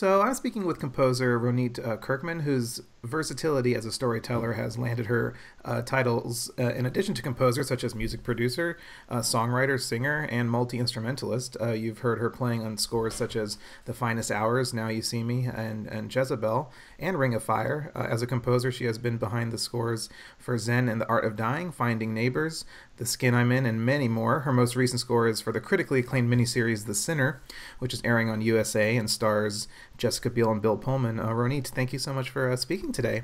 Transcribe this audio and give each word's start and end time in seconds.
So 0.00 0.22
I'm 0.22 0.32
speaking 0.32 0.64
with 0.64 0.78
composer 0.78 1.38
Ronit 1.38 1.78
uh, 1.86 1.98
Kirchman, 1.98 2.40
whose 2.40 2.80
versatility 3.02 3.74
as 3.74 3.84
a 3.84 3.92
storyteller 3.92 4.54
has 4.54 4.78
landed 4.78 5.06
her 5.06 5.34
uh, 5.64 5.82
titles 5.82 6.50
uh, 6.58 6.72
in 6.72 6.86
addition 6.86 7.14
to 7.14 7.22
composer, 7.22 7.62
such 7.62 7.84
as 7.84 7.94
music 7.94 8.22
producer, 8.22 8.78
uh, 9.08 9.18
songwriter, 9.18 9.80
singer, 9.80 10.26
and 10.30 10.50
multi 10.50 10.78
instrumentalist. 10.78 11.56
Uh, 11.60 11.72
you've 11.72 11.98
heard 11.98 12.18
her 12.18 12.30
playing 12.30 12.64
on 12.64 12.76
scores 12.78 13.14
such 13.14 13.36
as 13.36 13.58
The 13.84 13.94
Finest 13.94 14.30
Hours, 14.30 14.72
Now 14.74 14.88
You 14.88 15.02
See 15.02 15.22
Me, 15.22 15.46
and, 15.46 15.86
and 15.86 16.14
Jezebel, 16.14 16.70
and 16.98 17.18
Ring 17.18 17.34
of 17.34 17.42
Fire. 17.42 17.92
Uh, 17.94 18.06
as 18.10 18.22
a 18.22 18.26
composer, 18.26 18.70
she 18.70 18.84
has 18.84 18.98
been 18.98 19.18
behind 19.18 19.52
the 19.52 19.58
scores 19.58 20.08
for 20.38 20.56
Zen 20.58 20.88
and 20.88 21.00
the 21.00 21.08
Art 21.08 21.24
of 21.24 21.36
Dying, 21.36 21.72
Finding 21.72 22.14
Neighbors, 22.14 22.64
The 22.96 23.06
Skin 23.06 23.34
I'm 23.34 23.52
In, 23.52 23.66
and 23.66 23.84
many 23.84 24.08
more. 24.08 24.40
Her 24.40 24.52
most 24.52 24.76
recent 24.76 25.00
score 25.00 25.28
is 25.28 25.40
for 25.40 25.52
the 25.52 25.60
critically 25.60 26.00
acclaimed 26.00 26.32
miniseries 26.32 26.86
The 26.86 26.94
Sinner, 26.94 27.42
which 27.78 27.94
is 27.94 28.02
airing 28.04 28.28
on 28.28 28.42
USA 28.42 28.96
and 28.96 29.10
stars 29.10 29.68
Jessica 30.00 30.30
Biel 30.30 30.50
and 30.50 30.62
Bill 30.62 30.76
Pullman. 30.76 31.20
Uh, 31.20 31.28
Ronit, 31.28 31.68
thank 31.68 31.92
you 31.92 31.98
so 31.98 32.12
much 32.12 32.30
for 32.30 32.50
uh, 32.50 32.56
speaking 32.56 32.90
today. 32.90 33.22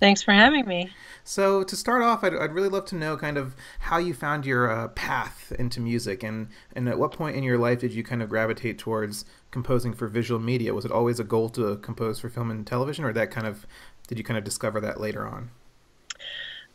Thanks 0.00 0.22
for 0.22 0.32
having 0.32 0.66
me. 0.66 0.90
So, 1.24 1.62
to 1.62 1.76
start 1.76 2.02
off, 2.02 2.24
I'd, 2.24 2.34
I'd 2.34 2.54
really 2.54 2.70
love 2.70 2.86
to 2.86 2.96
know 2.96 3.18
kind 3.18 3.36
of 3.36 3.54
how 3.80 3.98
you 3.98 4.14
found 4.14 4.46
your 4.46 4.70
uh, 4.70 4.88
path 4.88 5.52
into 5.58 5.78
music 5.78 6.22
and, 6.22 6.48
and 6.74 6.88
at 6.88 6.98
what 6.98 7.12
point 7.12 7.36
in 7.36 7.42
your 7.42 7.58
life 7.58 7.80
did 7.80 7.92
you 7.92 8.02
kind 8.02 8.22
of 8.22 8.30
gravitate 8.30 8.78
towards 8.78 9.26
composing 9.50 9.92
for 9.92 10.08
visual 10.08 10.40
media? 10.40 10.72
Was 10.72 10.86
it 10.86 10.90
always 10.90 11.20
a 11.20 11.24
goal 11.24 11.50
to 11.50 11.76
compose 11.76 12.18
for 12.18 12.30
film 12.30 12.50
and 12.50 12.66
television, 12.66 13.04
or 13.04 13.12
that 13.12 13.30
kind 13.30 13.46
of 13.46 13.66
did 14.08 14.16
you 14.16 14.24
kind 14.24 14.38
of 14.38 14.44
discover 14.44 14.80
that 14.80 15.00
later 15.00 15.28
on? 15.28 15.50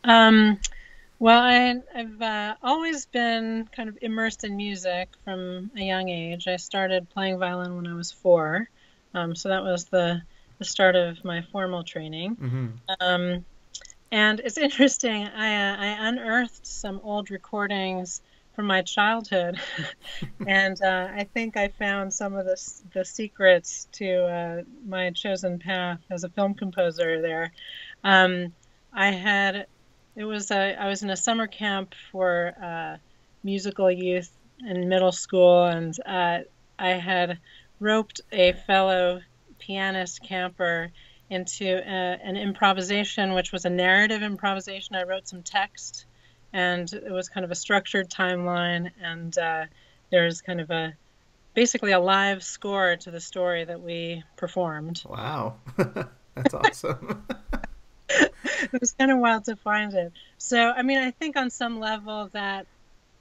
Um, 0.04 0.60
well, 1.18 1.42
I, 1.42 1.74
have 1.94 2.22
uh, 2.22 2.54
always 2.62 3.06
been 3.06 3.68
kind 3.74 3.88
of 3.88 3.98
immersed 4.02 4.44
in 4.44 4.56
music 4.56 5.08
from 5.24 5.70
a 5.76 5.82
young 5.82 6.08
age. 6.08 6.46
I 6.46 6.56
started 6.56 7.10
playing 7.10 7.38
violin 7.38 7.74
when 7.74 7.88
I 7.88 7.94
was 7.94 8.12
four. 8.12 8.68
Um, 9.16 9.34
so 9.34 9.48
that 9.48 9.62
was 9.62 9.86
the, 9.86 10.22
the 10.58 10.64
start 10.64 10.94
of 10.94 11.24
my 11.24 11.42
formal 11.50 11.82
training. 11.82 12.36
Mm-hmm. 12.36 12.66
Um, 13.00 13.44
and 14.12 14.40
it's 14.40 14.58
interesting, 14.68 15.26
I, 15.26 15.54
uh, 15.54 15.76
I 15.76 16.08
unearthed 16.08 16.66
some 16.66 17.00
old 17.02 17.30
recordings 17.30 18.20
from 18.54 18.66
my 18.66 18.82
childhood. 18.82 19.58
and 20.46 20.80
uh, 20.82 21.08
I 21.14 21.24
think 21.24 21.56
I 21.56 21.68
found 21.68 22.12
some 22.12 22.34
of 22.34 22.44
the, 22.44 22.56
the 22.92 23.04
secrets 23.04 23.88
to 23.92 24.24
uh, 24.24 24.62
my 24.86 25.10
chosen 25.10 25.58
path 25.58 26.00
as 26.10 26.24
a 26.24 26.28
film 26.28 26.54
composer 26.54 27.20
there. 27.22 27.52
Um, 28.04 28.52
I 28.92 29.10
had, 29.12 29.66
it 30.14 30.24
was, 30.24 30.50
a, 30.50 30.74
I 30.74 30.88
was 30.88 31.02
in 31.02 31.10
a 31.10 31.16
summer 31.16 31.46
camp 31.46 31.94
for 32.12 32.54
uh, 32.62 32.96
musical 33.42 33.90
youth 33.90 34.30
in 34.66 34.88
middle 34.88 35.12
school, 35.12 35.64
and 35.64 35.94
uh, 36.06 36.38
I 36.78 36.90
had 36.90 37.38
roped 37.80 38.20
a 38.32 38.52
fellow 38.52 39.20
pianist 39.58 40.22
camper 40.22 40.92
into 41.28 41.66
a, 41.66 42.18
an 42.22 42.36
improvisation, 42.36 43.34
which 43.34 43.52
was 43.52 43.64
a 43.64 43.70
narrative 43.70 44.22
improvisation. 44.22 44.96
I 44.96 45.02
wrote 45.02 45.28
some 45.28 45.42
text, 45.42 46.06
and 46.52 46.90
it 46.92 47.10
was 47.10 47.28
kind 47.28 47.44
of 47.44 47.50
a 47.50 47.54
structured 47.54 48.08
timeline, 48.08 48.90
and 49.02 49.36
uh, 49.36 49.64
there's 50.10 50.40
kind 50.40 50.60
of 50.60 50.70
a 50.70 50.94
basically 51.54 51.92
a 51.92 51.98
live 51.98 52.42
score 52.42 52.96
to 52.96 53.10
the 53.10 53.20
story 53.20 53.64
that 53.64 53.80
we 53.80 54.22
performed. 54.36 55.02
Wow, 55.06 55.56
that's 56.34 56.54
awesome. 56.54 57.26
it 58.08 58.80
was 58.80 58.92
kind 58.92 59.10
of 59.10 59.18
wild 59.18 59.44
to 59.46 59.56
find 59.56 59.94
it. 59.94 60.12
So, 60.38 60.70
I 60.70 60.82
mean, 60.82 60.98
I 60.98 61.10
think 61.10 61.36
on 61.36 61.50
some 61.50 61.80
level 61.80 62.28
that 62.32 62.66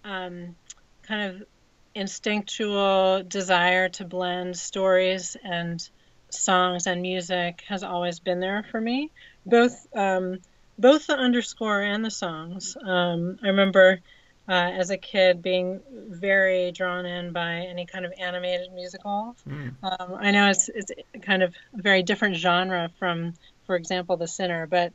um, 0.04 0.56
kind 1.04 1.36
of 1.36 1.48
instinctual 1.96 3.24
desire 3.24 3.90
to 3.90 4.06
blend 4.06 4.58
stories 4.58 5.38
and 5.44 5.88
songs 6.30 6.88
and 6.88 7.02
music 7.02 7.64
has 7.68 7.84
always 7.84 8.20
been 8.20 8.42
there 8.42 8.66
for 8.70 8.80
me. 8.80 9.10
Both 9.46 9.88
um, 9.96 10.40
both 10.78 11.08
the 11.08 11.16
underscore 11.16 11.82
and 11.82 12.04
the 12.04 12.12
songs. 12.12 12.76
Um, 12.86 13.40
I 13.42 13.48
remember 13.48 14.02
uh, 14.48 14.52
as 14.52 14.90
a 14.90 14.98
kid 14.98 15.42
being 15.42 15.80
very 15.90 16.72
drawn 16.72 17.06
in 17.06 17.32
by 17.32 17.66
any 17.70 17.86
kind 17.86 18.06
of 18.06 18.14
animated 18.20 18.72
musical. 18.74 19.36
Mm. 19.48 19.74
Um, 19.82 20.18
I 20.20 20.32
know 20.32 20.50
it's 20.50 20.70
it's 20.70 20.92
kind 21.22 21.44
of 21.44 21.54
a 21.78 21.82
very 21.82 22.04
different 22.04 22.36
genre 22.36 22.92
from, 23.00 23.34
for 23.66 23.76
example, 23.76 24.18
The 24.18 24.28
Sinner, 24.28 24.68
but 24.68 24.92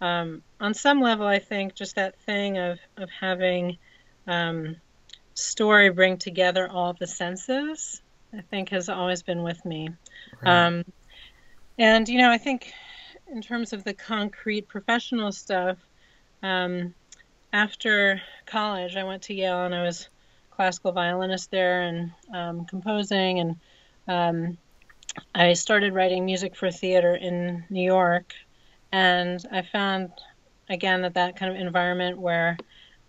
um, 0.00 0.42
on 0.60 0.74
some 0.74 1.00
level, 1.00 1.26
I 1.26 1.40
think 1.40 1.74
just 1.74 1.96
that 1.96 2.18
thing 2.20 2.58
of 2.58 2.78
of 2.96 3.10
having 3.10 3.78
um, 4.26 4.76
story 5.34 5.90
bring 5.90 6.16
together 6.16 6.68
all 6.70 6.92
the 6.92 7.06
senses, 7.06 8.00
I 8.32 8.40
think 8.40 8.70
has 8.70 8.88
always 8.88 9.22
been 9.22 9.42
with 9.42 9.64
me. 9.64 9.90
Right. 10.42 10.66
Um, 10.66 10.84
and, 11.78 12.08
you 12.08 12.18
know, 12.18 12.30
I 12.30 12.38
think 12.38 12.72
in 13.32 13.42
terms 13.42 13.72
of 13.72 13.84
the 13.84 13.94
concrete 13.94 14.68
professional 14.68 15.32
stuff, 15.32 15.78
um, 16.42 16.94
after 17.52 18.20
college, 18.46 18.96
I 18.96 19.04
went 19.04 19.22
to 19.22 19.34
Yale 19.34 19.64
and 19.64 19.74
I 19.74 19.82
was 19.82 20.08
classical 20.50 20.92
violinist 20.92 21.50
there 21.50 21.82
and 21.82 22.12
um, 22.32 22.64
composing. 22.64 23.40
And 23.40 23.56
um, 24.08 24.58
I 25.34 25.52
started 25.54 25.94
writing 25.94 26.24
music 26.24 26.54
for 26.54 26.70
theater 26.70 27.14
in 27.14 27.64
New 27.70 27.82
York. 27.82 28.34
And 28.92 29.44
I 29.50 29.62
found, 29.62 30.12
again, 30.68 31.02
that 31.02 31.14
that 31.14 31.36
kind 31.36 31.52
of 31.52 31.60
environment 31.60 32.18
where 32.18 32.56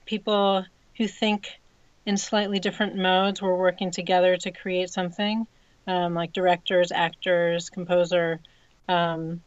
people 0.05 0.65
who 0.97 1.07
think 1.07 1.59
in 2.05 2.17
slightly 2.17 2.59
different 2.59 2.95
modes 2.95 3.41
were 3.41 3.57
working 3.57 3.91
together 3.91 4.37
to 4.37 4.51
create 4.51 4.89
something, 4.89 5.47
um, 5.87 6.13
like 6.13 6.33
directors, 6.33 6.91
actors, 6.91 7.69
composer. 7.69 8.39
Um, 8.87 9.41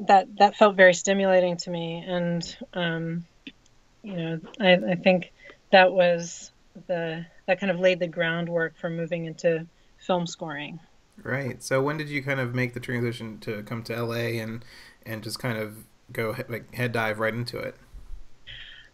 that 0.00 0.36
that 0.38 0.56
felt 0.56 0.76
very 0.76 0.94
stimulating 0.94 1.56
to 1.58 1.70
me, 1.70 2.04
and 2.06 2.56
um, 2.74 3.24
you 4.02 4.16
know, 4.16 4.40
I, 4.60 4.72
I 4.72 4.94
think 4.96 5.32
that 5.70 5.92
was 5.92 6.52
the 6.86 7.24
that 7.46 7.60
kind 7.60 7.70
of 7.70 7.80
laid 7.80 8.00
the 8.00 8.08
groundwork 8.08 8.76
for 8.76 8.90
moving 8.90 9.26
into 9.26 9.66
film 9.98 10.26
scoring. 10.26 10.80
Right. 11.22 11.62
So 11.62 11.82
when 11.82 11.98
did 11.98 12.08
you 12.08 12.22
kind 12.22 12.40
of 12.40 12.54
make 12.54 12.74
the 12.74 12.80
transition 12.80 13.38
to 13.40 13.62
come 13.62 13.82
to 13.84 14.02
LA 14.02 14.40
and 14.42 14.64
and 15.04 15.22
just 15.22 15.38
kind 15.38 15.58
of 15.58 15.76
go 16.12 16.34
like 16.48 16.74
head 16.74 16.92
dive 16.92 17.18
right 17.18 17.34
into 17.34 17.58
it? 17.58 17.76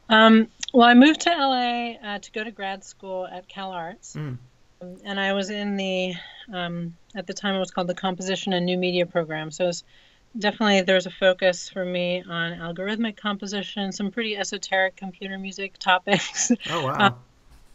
Um, 0.08 0.48
well, 0.72 0.88
I 0.88 0.94
moved 0.94 1.20
to 1.22 1.30
LA 1.30 1.92
uh, 1.92 2.18
to 2.18 2.32
go 2.32 2.44
to 2.44 2.50
grad 2.50 2.84
school 2.84 3.26
at 3.26 3.48
Cal 3.48 3.72
Arts. 3.72 4.14
Mm. 4.14 4.38
Um, 4.80 4.96
and 5.04 5.18
I 5.18 5.32
was 5.32 5.50
in 5.50 5.76
the, 5.76 6.14
um, 6.52 6.96
at 7.14 7.26
the 7.26 7.34
time 7.34 7.54
it 7.54 7.58
was 7.58 7.70
called 7.70 7.88
the 7.88 7.94
Composition 7.94 8.52
and 8.52 8.66
New 8.66 8.78
Media 8.78 9.06
program. 9.06 9.50
So 9.50 9.64
it 9.64 9.66
was 9.68 9.84
definitely 10.38 10.82
there's 10.82 11.06
a 11.06 11.10
focus 11.10 11.68
for 11.68 11.84
me 11.84 12.22
on 12.22 12.52
algorithmic 12.58 13.16
composition, 13.16 13.92
some 13.92 14.10
pretty 14.10 14.36
esoteric 14.36 14.96
computer 14.96 15.38
music 15.38 15.78
topics. 15.78 16.52
Oh, 16.70 16.84
wow. 16.84 16.96
Uh, 16.98 17.10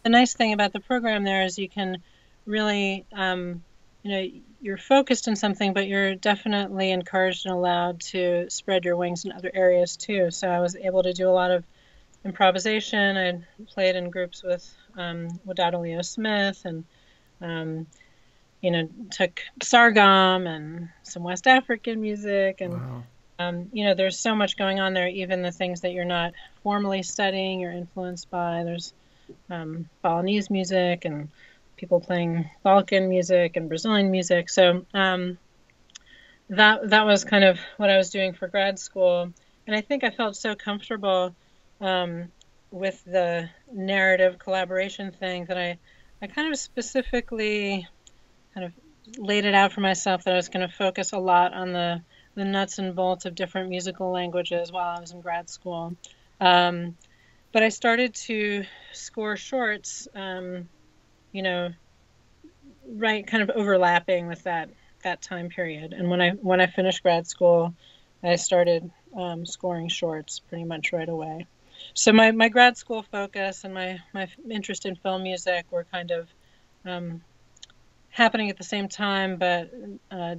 the 0.04 0.10
nice 0.10 0.34
thing 0.34 0.54
about 0.54 0.74
the 0.74 0.80
program 0.80 1.24
there 1.24 1.44
is 1.44 1.58
you 1.58 1.70
can 1.70 1.98
really, 2.46 3.06
um, 3.14 3.64
you 4.04 4.12
know, 4.12 4.42
you're 4.62 4.78
focused 4.78 5.28
on 5.28 5.36
something, 5.36 5.74
but 5.74 5.88
you're 5.88 6.16
definitely 6.16 6.92
encouraged 6.92 7.46
and 7.46 7.56
allowed 7.56 8.02
to 8.02 8.50
spread 8.50 8.86
your 8.86 8.96
wings 8.98 9.26
in 9.26 9.32
other 9.32 9.52
areas 9.54 9.98
too. 9.98 10.30
So 10.32 10.48
I 10.48 10.60
was 10.60 10.76
able 10.76 11.04
to 11.04 11.14
do 11.14 11.28
a 11.28 11.32
lot 11.32 11.52
of 11.52 11.64
improvisation. 12.26 13.18
I 13.18 13.40
played 13.74 13.96
in 13.96 14.10
groups 14.10 14.44
with 14.44 14.70
um, 14.98 15.28
Wadada 15.46 15.80
Leo 15.80 16.02
Smith 16.02 16.62
and, 16.66 16.84
um, 17.42 17.88
you 18.62 18.72
know, 18.72 18.90
took 19.12 19.42
Sargam 19.62 20.48
and 20.48 20.90
some 21.04 21.24
West 21.24 21.48
African 21.48 22.02
music. 22.02 22.62
And, 22.62 22.74
wow. 22.74 23.04
um, 23.40 23.70
you 23.74 23.86
know, 23.86 23.94
there's 23.94 24.20
so 24.20 24.36
much 24.36 24.58
going 24.58 24.80
on 24.80 24.94
there, 24.94 25.08
even 25.08 25.42
the 25.42 25.52
things 25.52 25.82
that 25.82 25.92
you're 25.92 26.06
not 26.06 26.34
formally 26.64 27.04
studying, 27.04 27.60
you're 27.60 27.72
influenced 27.72 28.30
by. 28.30 28.64
There's 28.64 28.94
um, 29.50 29.90
Balinese 30.02 30.50
music 30.50 31.06
and 31.06 31.30
people 31.76 32.00
playing 32.00 32.50
Balkan 32.64 33.10
music 33.10 33.58
and 33.58 33.68
Brazilian 33.68 34.12
music. 34.12 34.50
So 34.50 34.86
um, 34.94 35.38
that, 36.50 36.90
that 36.90 37.06
was 37.06 37.26
kind 37.26 37.44
of 37.44 37.60
what 37.78 37.90
I 37.90 37.98
was 37.98 38.12
doing 38.12 38.34
for 38.34 38.48
grad 38.48 38.80
school. 38.80 39.34
And 39.68 39.76
I 39.76 39.82
think 39.82 40.04
I 40.04 40.10
felt 40.10 40.36
so 40.36 40.56
comfortable 40.56 41.36
um, 41.84 42.32
with 42.72 43.04
the 43.04 43.50
narrative 43.72 44.40
collaboration 44.40 45.12
thing 45.12 45.46
that 45.46 45.58
I, 45.58 45.78
I 46.22 46.28
kind 46.28 46.52
of 46.52 46.58
specifically 46.58 47.86
kind 48.54 48.66
of 48.66 48.74
laid 49.18 49.44
it 49.44 49.54
out 49.54 49.74
for 49.74 49.82
myself 49.82 50.24
that 50.24 50.34
I 50.34 50.38
was 50.38 50.48
going 50.48 50.68
to 50.68 50.74
focus 50.74 51.12
a 51.12 51.20
lot 51.20 51.54
on 51.54 51.74
the, 51.74 52.02
the 52.36 52.46
nuts 52.46 52.80
and 52.80 52.96
bolts 52.96 53.26
of 53.26 53.36
different 53.36 53.70
musical 53.70 54.12
languages 54.12 54.72
while 54.72 54.96
I 54.98 55.02
was 55.02 55.12
in 55.12 55.20
grad 55.20 55.50
school. 55.50 55.94
Um, 56.40 56.98
but 57.52 57.64
I 57.64 57.70
started 57.70 58.16
to 58.28 58.64
score 58.94 59.36
shorts, 59.36 60.08
um, 60.16 60.70
you 61.34 61.42
know, 61.42 61.70
right, 62.88 63.28
kind 63.28 63.44
of 63.44 63.52
overlapping 63.56 64.28
with 64.28 64.44
that 64.44 64.70
that 65.04 65.22
time 65.22 65.50
period. 65.50 65.92
And 65.92 66.10
when 66.10 66.22
I 66.22 66.32
when 66.32 66.62
I 66.62 66.68
finished 66.68 67.04
grad 67.04 67.28
school, 67.28 67.74
I 68.24 68.38
started 68.38 68.90
um, 69.16 69.46
scoring 69.46 69.90
shorts 69.90 70.40
pretty 70.40 70.64
much 70.64 70.94
right 70.94 71.10
away 71.10 71.46
so 71.94 72.12
my, 72.12 72.32
my 72.32 72.50
grad 72.50 72.78
school 72.78 73.04
focus 73.04 73.64
and 73.64 73.74
my, 73.74 74.00
my 74.14 74.28
interest 74.50 74.86
in 74.86 74.96
film 74.96 75.24
music 75.24 75.66
were 75.72 75.86
kind 75.92 76.12
of 76.12 76.28
um, 76.86 77.22
happening 78.10 78.50
at 78.50 78.58
the 78.58 78.64
same 78.64 78.88
time, 78.88 79.38
but 79.38 79.72
uh, 80.12 80.36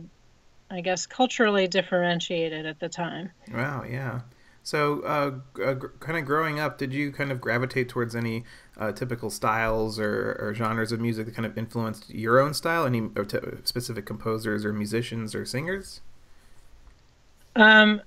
I 0.70 0.80
guess 0.80 1.06
culturally 1.06 1.68
differentiated 1.68 2.66
at 2.66 2.80
the 2.80 2.88
time. 2.88 3.30
Wow, 3.52 3.84
yeah. 3.88 4.20
So, 4.64 5.02
uh, 5.02 5.62
uh, 5.62 5.74
kind 6.00 6.18
of 6.18 6.24
growing 6.24 6.58
up, 6.58 6.78
did 6.78 6.94
you 6.94 7.12
kind 7.12 7.30
of 7.30 7.38
gravitate 7.38 7.90
towards 7.90 8.16
any 8.16 8.44
uh, 8.78 8.92
typical 8.92 9.28
styles 9.28 9.98
or, 9.98 10.38
or, 10.40 10.54
genres 10.54 10.90
of 10.90 11.00
music 11.00 11.26
that 11.26 11.34
kind 11.34 11.44
of 11.44 11.58
influenced 11.58 12.08
your 12.08 12.40
own 12.40 12.54
style? 12.54 12.86
Any 12.86 13.10
specific 13.64 14.06
composers 14.06 14.64
or 14.64 14.72
musicians 14.72 15.34
or 15.34 15.44
singers? 15.44 16.00
Um, 17.54 18.00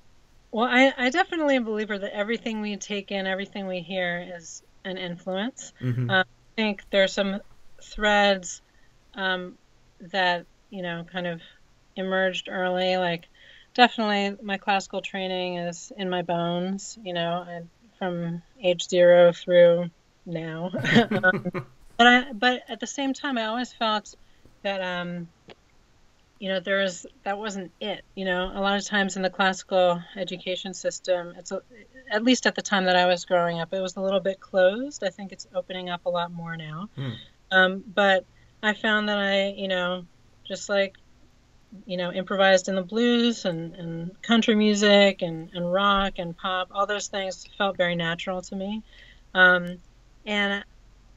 well, 0.51 0.67
I, 0.69 0.93
I 0.97 1.09
definitely 1.09 1.55
am 1.55 1.63
a 1.63 1.65
believer 1.65 1.97
that 1.97 2.15
everything 2.15 2.61
we 2.61 2.77
take 2.77 3.11
in, 3.11 3.27
everything 3.27 3.67
we 3.67 3.79
hear 3.79 4.25
is 4.35 4.61
an 4.85 4.97
influence. 4.97 5.73
Mm-hmm. 5.81 6.09
Uh, 6.09 6.21
I 6.21 6.23
think 6.55 6.83
there 6.91 7.03
are 7.03 7.09
some 7.09 7.41
threads 7.83 8.61
um, 9.15 9.57
that, 10.11 10.45
you 10.69 10.81
know, 10.81 11.05
kind 11.11 11.27
of 11.27 11.41
emerged 11.95 12.47
early. 12.49 12.97
Like, 12.97 13.25
definitely 13.75 14.37
my 14.43 14.57
classical 14.57 15.01
training 15.01 15.57
is 15.57 15.91
in 15.97 16.09
my 16.09 16.21
bones, 16.21 16.97
you 17.03 17.13
know, 17.13 17.45
I, 17.47 17.61
from 17.99 18.41
age 18.61 18.87
zero 18.87 19.33
through 19.33 19.89
now. 20.25 20.71
um, 21.11 21.51
but 21.97 22.07
I, 22.07 22.33
but 22.33 22.61
at 22.69 22.79
the 22.79 22.87
same 22.87 23.13
time, 23.13 23.37
I 23.37 23.45
always 23.45 23.73
felt 23.73 24.13
that, 24.63 24.81
um, 24.81 25.27
you 26.39 26.49
know 26.49 26.59
there's 26.59 27.05
that 27.23 27.37
wasn't 27.37 27.71
it 27.79 28.03
you 28.15 28.25
know? 28.25 28.51
A 28.53 28.61
lot 28.61 28.77
of 28.77 28.85
times 28.85 29.15
in 29.15 29.21
the 29.21 29.29
classical 29.29 30.01
education 30.15 30.73
system 30.73 31.33
it's 31.37 31.51
a, 31.51 31.61
at 32.11 32.23
least 32.23 32.45
at 32.45 32.55
the 32.55 32.61
time 32.61 32.85
that 32.85 32.95
i 32.95 33.05
was 33.05 33.25
growing 33.25 33.59
up 33.59 33.73
it 33.73 33.81
was 33.81 33.95
a 33.95 34.01
little 34.01 34.19
bit 34.19 34.39
closed. 34.39 35.03
I 35.03 35.09
think 35.09 35.31
it's 35.31 35.47
opening 35.53 35.89
up 35.89 36.05
a 36.05 36.09
lot 36.09 36.31
more 36.31 36.55
now. 36.57 36.89
Mm. 36.97 37.15
um, 37.51 37.83
but 37.93 38.25
i 38.61 38.73
found 38.73 39.09
that 39.09 39.17
i 39.17 39.49
you 39.49 39.67
know 39.67 40.05
just 40.47 40.69
like 40.69 40.95
you 41.85 41.97
know 41.97 42.11
improvised 42.11 42.69
in 42.69 42.75
the 42.75 42.81
blues 42.81 43.45
and, 43.45 43.75
and 43.75 44.21
country 44.21 44.55
music 44.55 45.21
and, 45.21 45.49
and 45.53 45.71
rock 45.71 46.13
and 46.17 46.37
pop 46.37 46.69
all 46.71 46.87
those 46.87 47.07
things 47.07 47.45
felt 47.57 47.77
very 47.77 47.95
natural 47.95 48.41
to 48.41 48.55
me. 48.55 48.83
Um, 49.33 49.79
and 50.25 50.63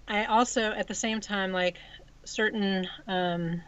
i 0.08 0.24
also 0.24 0.62
at 0.72 0.88
the 0.88 0.94
same 0.94 1.20
time 1.20 1.52
like 1.52 1.76
certain 2.24 2.86
um, 3.06 3.62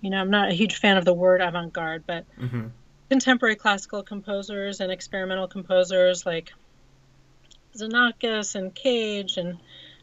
you 0.00 0.10
know, 0.10 0.18
I'm 0.18 0.30
not 0.30 0.50
a 0.50 0.54
huge 0.54 0.76
fan 0.76 0.96
of 0.96 1.04
the 1.04 1.14
word 1.14 1.40
avant 1.40 1.72
garde, 1.72 2.04
but 2.06 2.24
mm-hmm. 2.38 2.68
contemporary 3.10 3.56
classical 3.56 4.02
composers 4.02 4.80
and 4.80 4.92
experimental 4.92 5.48
composers 5.48 6.24
like 6.24 6.52
Xenakis 7.76 8.54
and 8.54 8.74
Cage 8.74 9.36
and 9.36 9.58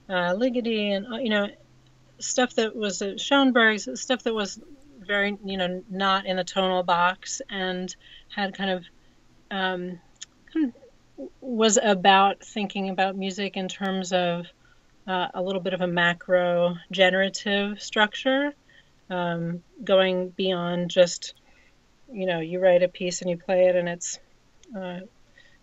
uh, 0.09 0.33
Ligeti 0.35 0.95
and, 0.95 1.13
uh, 1.13 1.17
you 1.17 1.29
know, 1.29 1.47
stuff 2.19 2.55
that 2.55 2.75
was 2.75 3.01
uh, 3.01 3.17
Schoenberg's, 3.17 3.87
stuff 3.99 4.23
that 4.23 4.33
was 4.33 4.59
very, 4.99 5.37
you 5.43 5.57
know, 5.57 5.83
not 5.89 6.25
in 6.25 6.37
the 6.37 6.43
tonal 6.43 6.83
box 6.83 7.41
and 7.49 7.95
had 8.33 8.55
kind 8.55 8.71
of, 8.71 8.85
um, 9.51 9.99
kind 10.53 10.73
of 10.73 11.29
was 11.39 11.77
about 11.81 12.43
thinking 12.43 12.89
about 12.89 13.15
music 13.15 13.55
in 13.55 13.69
terms 13.69 14.11
of 14.11 14.45
uh, 15.07 15.27
a 15.33 15.41
little 15.41 15.61
bit 15.61 15.73
of 15.73 15.81
a 15.81 15.87
macro 15.87 16.75
generative 16.91 17.81
structure 17.81 18.53
um, 19.09 19.61
going 19.83 20.29
beyond 20.29 20.89
just 20.89 21.33
you 22.11 22.25
know 22.25 22.39
you 22.39 22.59
write 22.59 22.83
a 22.83 22.87
piece 22.87 23.21
and 23.21 23.29
you 23.29 23.37
play 23.37 23.67
it 23.67 23.75
and 23.75 23.89
it's 23.89 24.19
uh, 24.77 24.99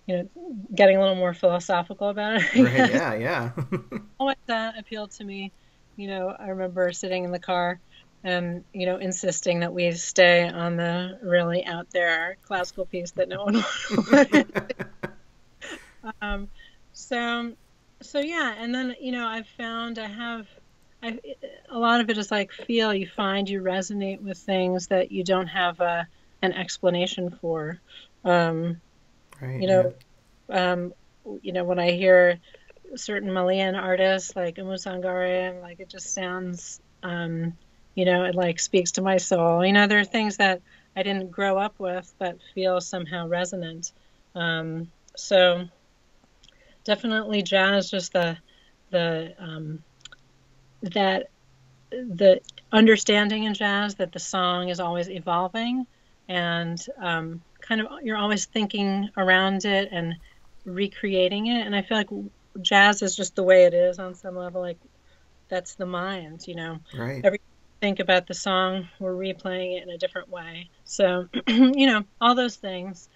you 0.07 0.17
know 0.17 0.29
getting 0.75 0.97
a 0.97 1.01
little 1.01 1.15
more 1.15 1.35
philosophical 1.35 2.09
about 2.09 2.41
it 2.41 2.57
right, 2.57 2.91
yeah 2.91 3.15
yeah. 3.15 3.51
Always 4.21 4.37
that 4.47 4.79
appealed 4.79 5.13
to 5.13 5.25
me 5.25 5.53
you 5.97 6.09
know 6.09 6.35
i 6.39 6.49
remember 6.49 6.93
sitting 6.93 7.25
in 7.25 7.31
the 7.31 7.39
car 7.39 7.81
and 8.25 8.65
you 8.73 8.87
know 8.87 8.97
insisting 8.97 9.61
that 9.61 9.73
we 9.73 9.91
stay 9.93 10.49
on 10.49 10.77
the 10.77 11.19
really 11.23 11.65
out 11.65 11.89
there 11.93 12.37
classical 12.43 12.87
piece 12.87 13.11
that 13.13 13.29
no 13.29 13.45
one 13.45 13.55
wanted. 14.13 14.75
Um, 16.21 16.49
so 16.93 17.53
so 18.01 18.19
yeah 18.19 18.55
and 18.59 18.75
then 18.75 18.95
you 19.01 19.13
know 19.13 19.27
i've 19.27 19.47
found 19.47 19.99
i 19.99 20.09
have 20.09 20.47
I, 21.03 21.19
a 21.69 21.79
lot 21.79 22.01
of 22.01 22.11
it 22.11 22.19
is 22.19 22.31
like 22.31 22.53
feel. 22.53 22.95
You 22.95 23.07
find 23.07 23.49
you 23.49 23.61
resonate 23.61 24.21
with 24.21 24.39
things 24.39 24.87
that 24.89 25.11
you 25.11 25.25
don't 25.25 25.49
have 25.49 25.81
a, 25.81 26.07
an 26.43 26.53
explanation 26.53 27.37
for. 27.41 27.81
Um, 28.25 28.81
right, 29.41 29.61
you 29.61 29.67
know, 29.67 29.93
yeah. 30.49 30.73
um, 30.73 30.95
you 31.43 31.53
know 31.53 31.65
when 31.65 31.79
I 31.79 31.91
hear 31.91 32.39
certain 32.95 33.33
Malian 33.33 33.75
artists 33.75 34.37
like 34.37 34.57
Oumou 34.57 34.75
Sangaré, 34.75 35.61
like 35.61 35.81
it 35.81 35.89
just 35.89 36.15
sounds, 36.15 36.81
um, 37.03 37.57
you 37.95 38.05
know, 38.05 38.25
it 38.25 38.35
like 38.35 38.61
speaks 38.61 38.93
to 38.93 39.03
my 39.03 39.17
soul. 39.17 39.65
You 39.65 39.73
know, 39.73 39.87
there 39.87 39.99
are 39.99 40.05
things 40.05 40.37
that 40.37 40.63
I 40.95 41.03
didn't 41.03 41.31
grow 41.31 41.59
up 41.59 41.79
with 41.79 42.13
but 42.19 42.39
feel 42.55 42.81
somehow 42.81 43.29
resonant. 43.29 43.93
Um, 44.35 44.91
so 45.17 45.65
definitely 46.85 47.43
jazz, 47.43 47.91
just 47.91 48.13
the 48.13 48.37
the 48.91 49.35
um, 49.39 49.83
that 50.83 51.29
the 51.91 52.41
understanding 52.71 53.45
in 53.45 53.55
jazz 53.55 53.97
that 53.97 54.13
the 54.13 54.19
song 54.19 54.69
is 54.69 54.81
always 54.81 55.09
evolving 55.11 55.87
and 56.29 56.87
um, 57.01 57.43
kind 57.61 57.81
of 57.81 57.87
you're 58.03 58.17
always 58.17 58.47
thinking 58.47 59.11
around 59.17 59.65
it 59.65 59.89
and 59.93 60.17
recreating 60.65 61.49
it. 61.49 61.67
And 61.67 61.75
i 61.75 61.83
feel 61.83 61.97
like 61.99 62.09
jazz 62.61 63.03
is 63.03 63.17
just 63.17 63.35
the 63.35 63.43
way 63.43 63.65
it 63.65 63.75
is 63.75 63.99
on 63.99 64.15
some 64.15 64.37
level 64.37 64.61
like 64.61 64.79
that's 65.49 65.75
the 65.75 65.87
mind 65.87 66.47
you 66.47 66.55
know? 66.55 66.79
Right. 66.97 67.25
Every 67.25 67.41
think 67.81 67.99
about 67.99 68.29
the 68.29 68.35
song 68.35 68.89
we're 69.01 69.13
replaying 69.13 69.77
it 69.77 69.83
in 69.83 69.91
a 69.91 69.99
different 69.99 70.29
way. 70.29 70.71
So 70.85 71.27
you 71.49 71.87
know 71.87 72.05
all 72.21 72.35
those 72.35 72.57
things. 72.57 73.09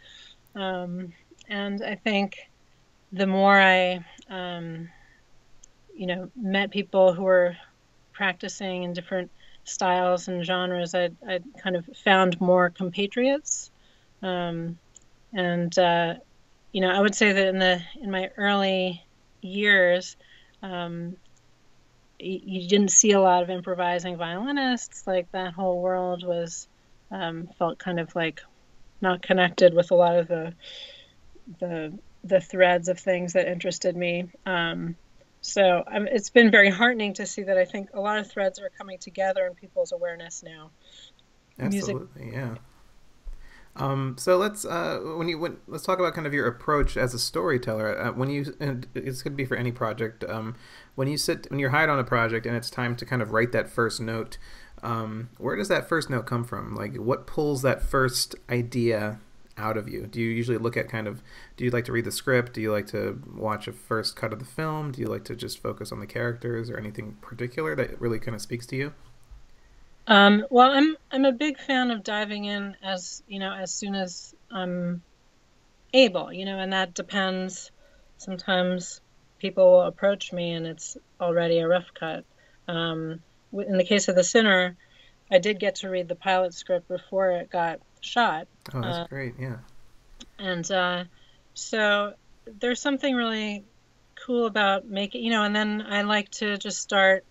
Um, 0.54 1.12
and 1.48 1.82
i 1.84 1.94
think 1.94 2.38
the 3.12 3.26
more 3.26 3.58
i 3.60 4.04
um, 4.28 4.88
you 5.96 6.06
know, 6.06 6.30
met 6.36 6.70
people 6.70 7.12
who 7.12 7.22
were 7.22 7.56
practicing 8.12 8.82
in 8.82 8.92
different 8.92 9.30
styles 9.64 10.28
and 10.28 10.44
genres, 10.44 10.94
I 10.94 11.10
I 11.26 11.40
kind 11.62 11.76
of 11.76 11.86
found 12.04 12.40
more 12.40 12.70
compatriots, 12.70 13.70
um, 14.22 14.78
and 15.32 15.76
uh, 15.78 16.14
you 16.72 16.80
know, 16.80 16.90
I 16.90 17.00
would 17.00 17.14
say 17.14 17.32
that 17.32 17.48
in 17.48 17.58
the 17.58 17.82
in 18.00 18.10
my 18.10 18.30
early 18.36 19.04
years, 19.42 20.16
um, 20.62 21.16
you, 22.18 22.68
didn't 22.68 22.90
see 22.90 23.12
a 23.12 23.20
lot 23.20 23.42
of 23.42 23.50
improvising 23.50 24.16
violinists. 24.16 25.06
Like 25.06 25.30
that 25.32 25.52
whole 25.52 25.80
world 25.80 26.24
was 26.24 26.68
um, 27.10 27.48
felt 27.58 27.78
kind 27.78 28.00
of 28.00 28.14
like 28.14 28.42
not 29.00 29.22
connected 29.22 29.74
with 29.74 29.90
a 29.90 29.94
lot 29.94 30.16
of 30.16 30.28
the 30.28 30.54
the 31.60 31.98
the 32.24 32.40
threads 32.40 32.88
of 32.88 32.98
things 32.98 33.34
that 33.34 33.48
interested 33.48 33.96
me. 33.96 34.28
Um, 34.44 34.96
so 35.46 35.84
um, 35.86 36.08
it's 36.08 36.30
been 36.30 36.50
very 36.50 36.70
heartening 36.70 37.14
to 37.14 37.26
see 37.26 37.44
that 37.44 37.56
I 37.56 37.64
think 37.64 37.90
a 37.94 38.00
lot 38.00 38.18
of 38.18 38.30
threads 38.30 38.58
are 38.58 38.70
coming 38.70 38.98
together 38.98 39.46
in 39.46 39.54
people's 39.54 39.92
awareness 39.92 40.42
now. 40.42 40.70
Absolutely, 41.58 42.24
Music. 42.24 42.34
yeah. 42.34 42.54
Um, 43.76 44.16
so 44.18 44.38
let's 44.38 44.64
uh, 44.64 44.98
when 45.16 45.28
you 45.28 45.38
when, 45.38 45.58
let's 45.66 45.84
talk 45.84 45.98
about 45.98 46.14
kind 46.14 46.26
of 46.26 46.32
your 46.32 46.46
approach 46.46 46.96
as 46.96 47.14
a 47.14 47.18
storyteller. 47.18 47.98
Uh, 47.98 48.12
when 48.12 48.30
you 48.30 48.56
and 48.58 48.86
going 48.92 49.14
to 49.14 49.30
be 49.30 49.44
for 49.44 49.56
any 49.56 49.72
project. 49.72 50.24
Um, 50.24 50.56
when 50.94 51.08
you 51.08 51.18
sit 51.18 51.46
when 51.50 51.60
you're 51.60 51.70
hired 51.70 51.90
on 51.90 51.98
a 51.98 52.04
project 52.04 52.46
and 52.46 52.56
it's 52.56 52.70
time 52.70 52.96
to 52.96 53.04
kind 53.04 53.22
of 53.22 53.32
write 53.32 53.52
that 53.52 53.68
first 53.68 54.00
note, 54.00 54.38
um, 54.82 55.28
where 55.38 55.56
does 55.56 55.68
that 55.68 55.88
first 55.88 56.10
note 56.10 56.26
come 56.26 56.42
from? 56.42 56.74
Like 56.74 56.96
what 56.96 57.26
pulls 57.26 57.62
that 57.62 57.82
first 57.82 58.34
idea 58.50 59.20
out 59.56 59.76
of 59.76 59.88
you? 59.88 60.06
Do 60.06 60.20
you 60.20 60.28
usually 60.28 60.58
look 60.58 60.76
at 60.76 60.88
kind 60.88 61.06
of 61.06 61.22
do 61.56 61.64
you 61.64 61.70
like 61.70 61.84
to 61.86 61.92
read 61.92 62.04
the 62.04 62.12
script? 62.12 62.52
Do 62.52 62.60
you 62.60 62.72
like 62.72 62.86
to 62.88 63.22
watch 63.34 63.68
a 63.68 63.72
first 63.72 64.16
cut 64.16 64.32
of 64.32 64.38
the 64.38 64.44
film? 64.44 64.92
Do 64.92 65.00
you 65.00 65.06
like 65.06 65.24
to 65.24 65.36
just 65.36 65.62
focus 65.62 65.92
on 65.92 66.00
the 66.00 66.06
characters 66.06 66.70
or 66.70 66.76
anything 66.76 67.16
particular 67.20 67.74
that 67.76 68.00
really 68.00 68.18
kind 68.18 68.34
of 68.34 68.40
speaks 68.40 68.66
to 68.66 68.76
you? 68.76 68.92
Um, 70.06 70.46
well, 70.50 70.70
I'm 70.70 70.96
I'm 71.10 71.24
a 71.24 71.32
big 71.32 71.58
fan 71.58 71.90
of 71.90 72.04
diving 72.04 72.44
in 72.44 72.76
as 72.82 73.22
you 73.26 73.38
know 73.38 73.52
as 73.52 73.72
soon 73.72 73.94
as 73.94 74.34
I'm 74.50 75.02
able, 75.92 76.32
you 76.32 76.44
know, 76.44 76.58
and 76.58 76.72
that 76.72 76.94
depends. 76.94 77.70
Sometimes 78.18 79.00
people 79.38 79.72
will 79.72 79.82
approach 79.82 80.32
me 80.32 80.52
and 80.52 80.66
it's 80.66 80.96
already 81.20 81.58
a 81.58 81.68
rough 81.68 81.92
cut. 81.98 82.24
Um, 82.68 83.20
in 83.52 83.76
the 83.76 83.84
case 83.84 84.08
of 84.08 84.16
The 84.16 84.24
Sinner, 84.24 84.76
I 85.30 85.38
did 85.38 85.58
get 85.60 85.76
to 85.76 85.90
read 85.90 86.08
the 86.08 86.14
pilot 86.14 86.54
script 86.54 86.88
before 86.88 87.32
it 87.32 87.50
got 87.50 87.80
shot. 88.06 88.48
Oh, 88.72 88.80
that's 88.80 88.98
uh, 88.98 89.06
great. 89.08 89.34
Yeah. 89.38 89.56
And 90.38 90.70
uh, 90.70 91.04
so 91.54 92.14
there's 92.46 92.80
something 92.80 93.14
really 93.14 93.64
cool 94.26 94.46
about 94.46 94.86
making, 94.86 95.24
you 95.24 95.30
know, 95.30 95.42
and 95.42 95.54
then 95.54 95.84
I 95.88 96.02
like 96.02 96.30
to 96.32 96.56
just 96.56 96.80
start. 96.80 97.24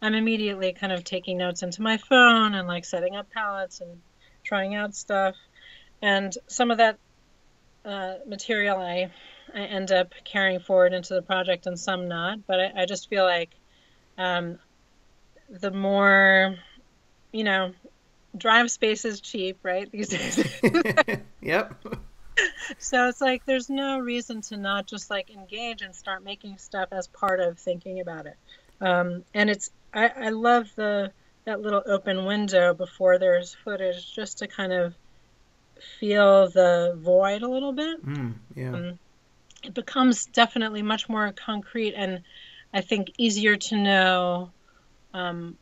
I'm 0.00 0.14
immediately 0.14 0.72
kind 0.72 0.92
of 0.92 1.02
taking 1.02 1.38
notes 1.38 1.62
into 1.62 1.82
my 1.82 1.96
phone 1.96 2.54
and 2.54 2.68
like 2.68 2.84
setting 2.84 3.16
up 3.16 3.30
palettes 3.30 3.80
and 3.80 4.00
trying 4.44 4.74
out 4.76 4.94
stuff. 4.94 5.34
And 6.00 6.32
some 6.46 6.70
of 6.70 6.78
that 6.78 6.98
uh, 7.84 8.14
material 8.26 8.78
I, 8.78 9.10
I 9.52 9.60
end 9.60 9.90
up 9.90 10.12
carrying 10.24 10.60
forward 10.60 10.92
into 10.92 11.14
the 11.14 11.22
project 11.22 11.66
and 11.66 11.78
some 11.78 12.06
not. 12.06 12.46
But 12.46 12.60
I, 12.60 12.82
I 12.82 12.86
just 12.86 13.08
feel 13.08 13.24
like 13.24 13.50
um, 14.16 14.60
the 15.50 15.72
more 15.72 16.56
you 17.32 17.44
know, 17.44 17.72
drive 18.36 18.70
space 18.70 19.04
is 19.04 19.20
cheap, 19.20 19.58
right? 19.62 19.90
These 19.90 20.08
days. 20.08 20.60
yep. 21.42 21.74
So 22.78 23.08
it's 23.08 23.20
like 23.20 23.44
there's 23.44 23.68
no 23.68 23.98
reason 23.98 24.42
to 24.42 24.56
not 24.56 24.86
just 24.86 25.10
like 25.10 25.30
engage 25.30 25.82
and 25.82 25.94
start 25.94 26.22
making 26.22 26.58
stuff 26.58 26.88
as 26.92 27.08
part 27.08 27.40
of 27.40 27.58
thinking 27.58 28.00
about 28.00 28.26
it. 28.26 28.36
Um, 28.80 29.24
and 29.34 29.50
it's 29.50 29.70
I, 29.92 30.08
I 30.08 30.28
love 30.30 30.70
the 30.76 31.12
that 31.44 31.60
little 31.60 31.82
open 31.86 32.26
window 32.26 32.74
before 32.74 33.18
there's 33.18 33.54
footage 33.54 34.14
just 34.14 34.38
to 34.38 34.46
kind 34.46 34.72
of 34.72 34.94
feel 35.98 36.48
the 36.48 36.96
void 36.98 37.42
a 37.42 37.48
little 37.48 37.72
bit. 37.72 38.04
Mm, 38.04 38.34
yeah. 38.54 38.72
Um, 38.72 38.98
it 39.64 39.74
becomes 39.74 40.26
definitely 40.26 40.82
much 40.82 41.08
more 41.08 41.32
concrete 41.32 41.94
and 41.94 42.22
I 42.72 42.82
think 42.82 43.12
easier 43.16 43.56
to 43.56 43.76
know 43.76 44.50
um, 45.14 45.56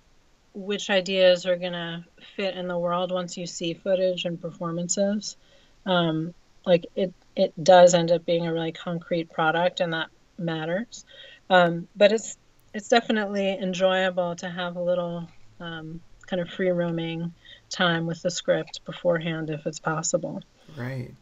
which 0.56 0.88
ideas 0.88 1.44
are 1.44 1.56
going 1.56 1.74
to 1.74 2.02
fit 2.34 2.56
in 2.56 2.66
the 2.66 2.78
world 2.78 3.12
once 3.12 3.36
you 3.36 3.46
see 3.46 3.74
footage 3.74 4.24
and 4.24 4.40
performances. 4.40 5.36
Um, 5.84 6.32
like 6.64 6.86
it, 6.96 7.12
it 7.36 7.52
does 7.62 7.92
end 7.92 8.10
up 8.10 8.24
being 8.24 8.46
a 8.46 8.52
really 8.52 8.72
concrete 8.72 9.30
product, 9.30 9.80
and 9.80 9.92
that 9.92 10.08
matters. 10.38 11.04
Um, 11.50 11.88
but 11.94 12.10
it's 12.10 12.38
it's 12.72 12.88
definitely 12.88 13.50
enjoyable 13.50 14.34
to 14.36 14.48
have 14.48 14.76
a 14.76 14.82
little 14.82 15.28
um, 15.60 16.00
kind 16.26 16.40
of 16.40 16.48
free 16.48 16.70
roaming 16.70 17.34
time 17.70 18.06
with 18.06 18.22
the 18.22 18.30
script 18.30 18.80
beforehand, 18.84 19.50
if 19.50 19.66
it's 19.66 19.78
possible. 19.78 20.42
Right. 20.76 21.14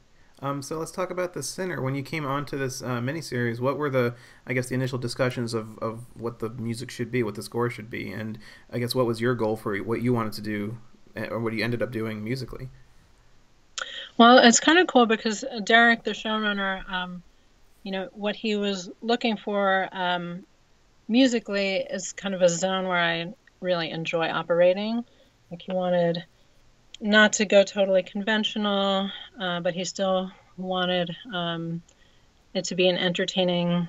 Um, 0.44 0.60
so 0.60 0.78
let's 0.78 0.90
talk 0.90 1.10
about 1.10 1.32
the 1.32 1.42
Sinner. 1.42 1.80
When 1.80 1.94
you 1.94 2.02
came 2.02 2.26
onto 2.26 2.58
this 2.58 2.82
uh, 2.82 3.00
miniseries, 3.00 3.60
what 3.60 3.78
were 3.78 3.88
the, 3.88 4.14
I 4.46 4.52
guess, 4.52 4.68
the 4.68 4.74
initial 4.74 4.98
discussions 4.98 5.54
of, 5.54 5.78
of 5.78 6.04
what 6.12 6.38
the 6.40 6.50
music 6.50 6.90
should 6.90 7.10
be, 7.10 7.22
what 7.22 7.34
the 7.34 7.42
score 7.42 7.70
should 7.70 7.88
be, 7.88 8.12
and 8.12 8.38
I 8.70 8.78
guess 8.78 8.94
what 8.94 9.06
was 9.06 9.22
your 9.22 9.34
goal 9.34 9.56
for 9.56 9.74
what 9.78 10.02
you 10.02 10.12
wanted 10.12 10.34
to 10.34 10.42
do, 10.42 10.76
eh, 11.16 11.28
or 11.30 11.40
what 11.40 11.54
you 11.54 11.64
ended 11.64 11.80
up 11.80 11.90
doing 11.90 12.22
musically? 12.22 12.68
Well, 14.18 14.36
it's 14.36 14.60
kind 14.60 14.78
of 14.78 14.86
cool 14.86 15.06
because 15.06 15.46
Derek, 15.64 16.04
the 16.04 16.10
showrunner, 16.10 16.86
um, 16.92 17.22
you 17.82 17.90
know, 17.90 18.10
what 18.12 18.36
he 18.36 18.56
was 18.56 18.90
looking 19.00 19.38
for 19.38 19.88
um, 19.92 20.44
musically 21.08 21.76
is 21.76 22.12
kind 22.12 22.34
of 22.34 22.42
a 22.42 22.50
zone 22.50 22.86
where 22.86 22.98
I 22.98 23.32
really 23.60 23.88
enjoy 23.88 24.28
operating. 24.28 25.06
Like 25.50 25.62
he 25.62 25.72
wanted 25.72 26.22
not 27.04 27.34
to 27.34 27.44
go 27.44 27.62
totally 27.62 28.02
conventional, 28.02 29.10
uh, 29.38 29.60
but 29.60 29.74
he 29.74 29.84
still 29.84 30.32
wanted 30.56 31.14
um, 31.32 31.82
it 32.54 32.64
to 32.64 32.74
be 32.74 32.88
an 32.88 32.96
entertaining 32.96 33.86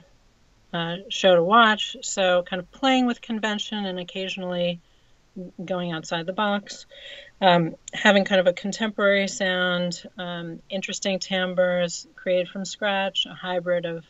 uh, 0.73 0.97
show 1.07 1.33
to 1.33 1.41
watch. 1.41 1.95
So, 2.01 2.43
kind 2.43 2.59
of 2.59 2.69
playing 2.71 3.05
with 3.07 3.21
convention 3.21 3.85
and 3.85 3.99
occasionally 3.99 4.81
going 5.63 5.93
outside 5.93 6.25
the 6.25 6.33
box. 6.33 6.85
Um, 7.39 7.75
having 7.93 8.25
kind 8.25 8.41
of 8.41 8.47
a 8.47 8.53
contemporary 8.53 9.29
sound, 9.29 10.03
um, 10.17 10.61
interesting 10.69 11.19
timbres 11.19 12.07
created 12.15 12.49
from 12.49 12.65
scratch, 12.65 13.25
a 13.25 13.33
hybrid 13.33 13.85
of 13.85 14.05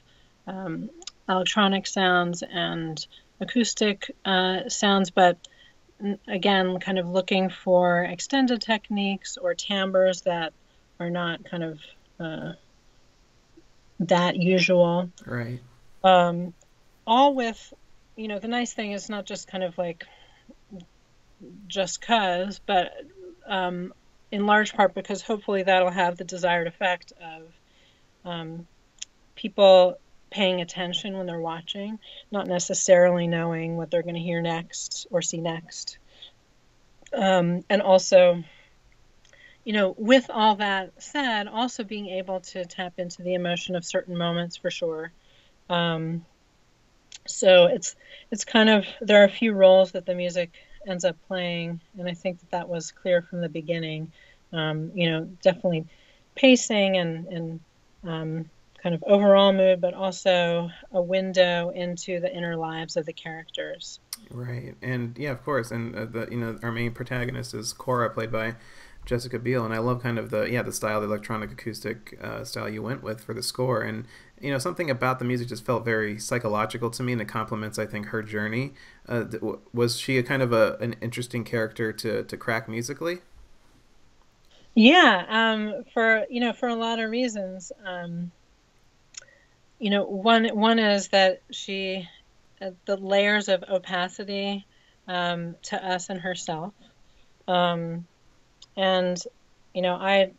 um, 0.48 0.90
electronic 1.30 1.86
sounds 1.86 2.42
and 2.42 3.06
acoustic 3.40 4.16
uh, 4.26 4.68
sounds, 4.68 5.12
but 5.12 5.38
again, 6.28 6.80
kind 6.80 7.00
of 7.00 7.10
looking 7.10 7.50
for 7.50 8.04
extended 8.04 8.62
techniques 8.62 9.38
or 9.38 9.54
timbres 9.54 10.22
that 10.22 10.54
are 11.00 11.10
not 11.10 11.44
kind 11.46 11.64
of 11.64 11.80
uh, 12.20 12.54
that 14.00 14.36
usual. 14.36 15.10
Right. 15.26 15.60
Um, 16.04 16.54
all 17.08 17.34
with, 17.34 17.74
you 18.16 18.28
know, 18.28 18.40
the 18.40 18.48
nice 18.48 18.74
thing 18.74 18.92
is 18.92 19.10
not 19.10 19.26
just 19.26 19.48
kind 19.48 19.64
of 19.64 19.78
like 19.78 20.06
just 21.68 22.02
cause, 22.02 22.60
but 22.66 22.92
um, 23.46 23.94
in 24.32 24.46
large 24.46 24.74
part 24.74 24.94
because 24.94 25.22
hopefully 25.22 25.64
that'll 25.64 25.92
have 25.92 26.18
the 26.18 26.24
desired 26.24 26.68
effect 26.68 27.14
of 27.22 27.44
um, 28.24 28.68
people 29.36 29.98
paying 30.36 30.60
attention 30.60 31.18
when 31.18 31.26
they're 31.26 31.40
watching, 31.40 31.98
not 32.30 32.46
necessarily 32.46 33.26
knowing 33.26 33.78
what 33.78 33.90
they're 33.90 34.04
going 34.04 34.16
to 34.16 34.22
hear 34.22 34.42
next 34.42 35.08
or 35.10 35.22
see 35.22 35.38
next. 35.38 35.98
Um, 37.14 37.64
and 37.70 37.82
also, 37.82 38.44
you 39.64 39.72
know, 39.72 39.96
with 39.98 40.30
all 40.30 40.58
that 40.58 41.02
said, 41.02 41.48
also 41.48 41.86
being 41.86 42.08
able 42.08 42.42
to 42.42 42.66
tap 42.66 42.96
into 42.98 43.22
the 43.22 43.34
emotion 43.34 43.78
of 43.78 43.86
certain 43.86 44.18
moments 44.18 44.58
for 44.58 44.70
sure. 44.70 45.14
Um, 45.70 46.26
so 47.26 47.68
it's 47.68 47.96
it's 48.30 48.44
kind 48.44 48.70
of 48.70 48.86
there 49.00 49.22
are 49.22 49.26
a 49.26 49.30
few 49.30 49.54
roles 49.54 49.94
that 49.94 50.06
the 50.06 50.16
music 50.16 50.52
ends 50.86 51.06
up 51.06 51.16
playing, 51.30 51.80
and 51.98 52.10
I 52.10 52.14
think 52.14 52.42
that 52.42 52.52
that 52.52 52.68
was 52.68 52.92
clear 52.92 53.22
from 53.22 53.40
the 53.40 53.50
beginning. 53.50 54.12
Um, 54.52 54.92
you 54.96 55.10
know, 55.10 55.24
definitely 55.42 55.86
pacing 56.36 56.98
and 56.98 57.26
and 57.28 57.60
um, 58.04 58.50
kind 58.86 58.94
of 58.94 59.04
overall 59.08 59.52
mood, 59.52 59.82
but 59.82 59.96
also 59.96 60.70
a 60.92 61.02
window 61.02 61.72
into 61.72 62.20
the 62.20 62.32
inner 62.32 62.56
lives 62.56 62.96
of 62.96 63.08
the 63.08 63.14
characters. 63.14 64.00
Right, 64.30 64.76
and 64.80 65.18
yeah, 65.18 65.32
of 65.32 65.44
course, 65.44 65.72
and 65.72 65.96
uh, 65.96 66.06
the 66.06 66.28
you 66.30 66.38
know 66.38 66.60
our 66.62 66.72
main 66.72 66.92
protagonist 66.92 67.56
is 67.56 67.74
Cora, 67.74 68.12
played 68.12 68.32
by 68.32 68.54
Jessica 69.04 69.40
Biel, 69.40 69.66
and 69.66 69.74
I 69.74 69.80
love 69.80 70.04
kind 70.04 70.20
of 70.20 70.30
the 70.30 70.44
yeah 70.52 70.62
the 70.62 70.72
style, 70.72 71.02
the 71.02 71.08
electronic 71.08 71.52
acoustic 71.52 72.16
uh, 72.22 72.44
style 72.44 72.70
you 72.70 72.84
went 72.84 73.02
with 73.02 73.24
for 73.24 73.34
the 73.34 73.42
score, 73.42 73.82
and 73.82 74.06
you 74.40 74.52
know 74.52 74.60
something 74.60 74.92
about 74.92 75.18
the 75.18 75.26
music 75.26 75.48
just 75.48 75.66
felt 75.66 75.84
very 75.84 76.20
psychological 76.20 76.92
to 76.92 77.02
me, 77.02 77.14
and 77.14 77.22
it 77.22 77.28
complements 77.28 77.80
I 77.80 77.88
think 77.88 78.08
her 78.08 78.22
journey. 78.22 78.74
Uh, 79.10 79.26
was 79.74 79.98
she 80.00 80.20
a 80.20 80.24
kind 80.24 80.44
of 80.44 80.54
a 80.54 80.78
an 80.80 80.96
interesting 81.02 81.44
character 81.44 81.92
to 81.92 82.24
to 82.24 82.38
crack 82.38 82.70
musically? 82.70 83.22
Yeah, 84.76 85.26
um, 85.28 85.86
for 85.92 86.28
you 86.30 86.40
know 86.40 86.54
for 86.54 86.70
a 86.70 86.76
lot 86.76 87.00
of 87.00 87.10
reasons. 87.10 87.72
Um, 87.84 88.32
you 89.80 89.90
know, 89.90 90.04
one 90.06 90.48
one 90.50 90.80
is 90.80 91.10
that 91.10 91.42
she, 91.52 92.08
uh, 92.62 92.72
the 92.86 92.98
layers 92.98 93.50
of 93.50 93.64
opacity 93.64 94.66
um, 95.08 95.56
to 95.64 95.84
us 95.84 96.10
and 96.10 96.20
herself, 96.20 96.74
um, 97.48 98.06
and 98.78 99.22
you 99.74 99.82
know, 99.82 99.96
I, 99.96 100.32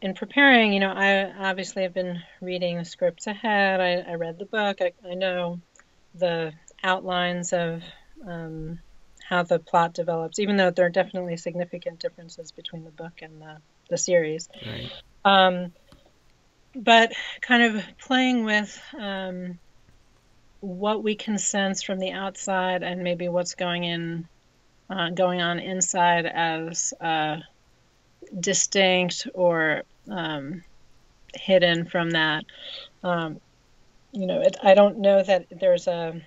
in 0.00 0.14
preparing, 0.14 0.72
you 0.72 0.80
know, 0.80 0.92
I 0.92 1.32
obviously 1.50 1.82
have 1.82 1.94
been 1.94 2.22
reading 2.40 2.78
the 2.78 2.84
scripts 2.84 3.26
ahead. 3.26 3.80
I, 3.80 4.12
I 4.12 4.14
read 4.14 4.38
the 4.38 4.46
book. 4.46 4.78
I, 4.80 4.92
I 5.08 5.14
know 5.14 5.60
the 6.14 6.52
outlines 6.82 7.52
of 7.52 7.82
um, 8.26 8.78
how 9.28 9.42
the 9.42 9.58
plot 9.58 9.94
develops, 9.94 10.38
even 10.38 10.56
though 10.56 10.70
there 10.70 10.86
are 10.86 10.90
definitely 10.90 11.36
significant 11.36 11.98
differences 11.98 12.52
between 12.52 12.84
the 12.84 12.90
book 12.90 13.22
and 13.22 13.40
the 13.40 13.56
the 13.90 13.98
series. 13.98 14.48
Right. 14.66 14.90
Um, 15.24 15.72
but 16.74 17.12
kind 17.40 17.62
of 17.62 17.84
playing 17.98 18.44
with 18.44 18.80
um, 18.98 19.58
what 20.60 21.02
we 21.02 21.14
can 21.14 21.38
sense 21.38 21.82
from 21.82 21.98
the 21.98 22.12
outside 22.12 22.82
and 22.82 23.02
maybe 23.02 23.28
what's 23.28 23.54
going 23.54 23.84
in 23.84 24.28
uh, 24.90 25.10
going 25.10 25.40
on 25.40 25.58
inside 25.58 26.26
as 26.26 26.92
uh, 27.00 27.36
distinct 28.38 29.26
or 29.34 29.82
um, 30.10 30.62
hidden 31.34 31.86
from 31.86 32.10
that. 32.10 32.44
Um, 33.02 33.40
you 34.12 34.26
know, 34.26 34.40
it, 34.40 34.56
I 34.62 34.74
don't 34.74 34.98
know 34.98 35.22
that 35.22 35.46
there's 35.50 35.86
a 35.86 36.20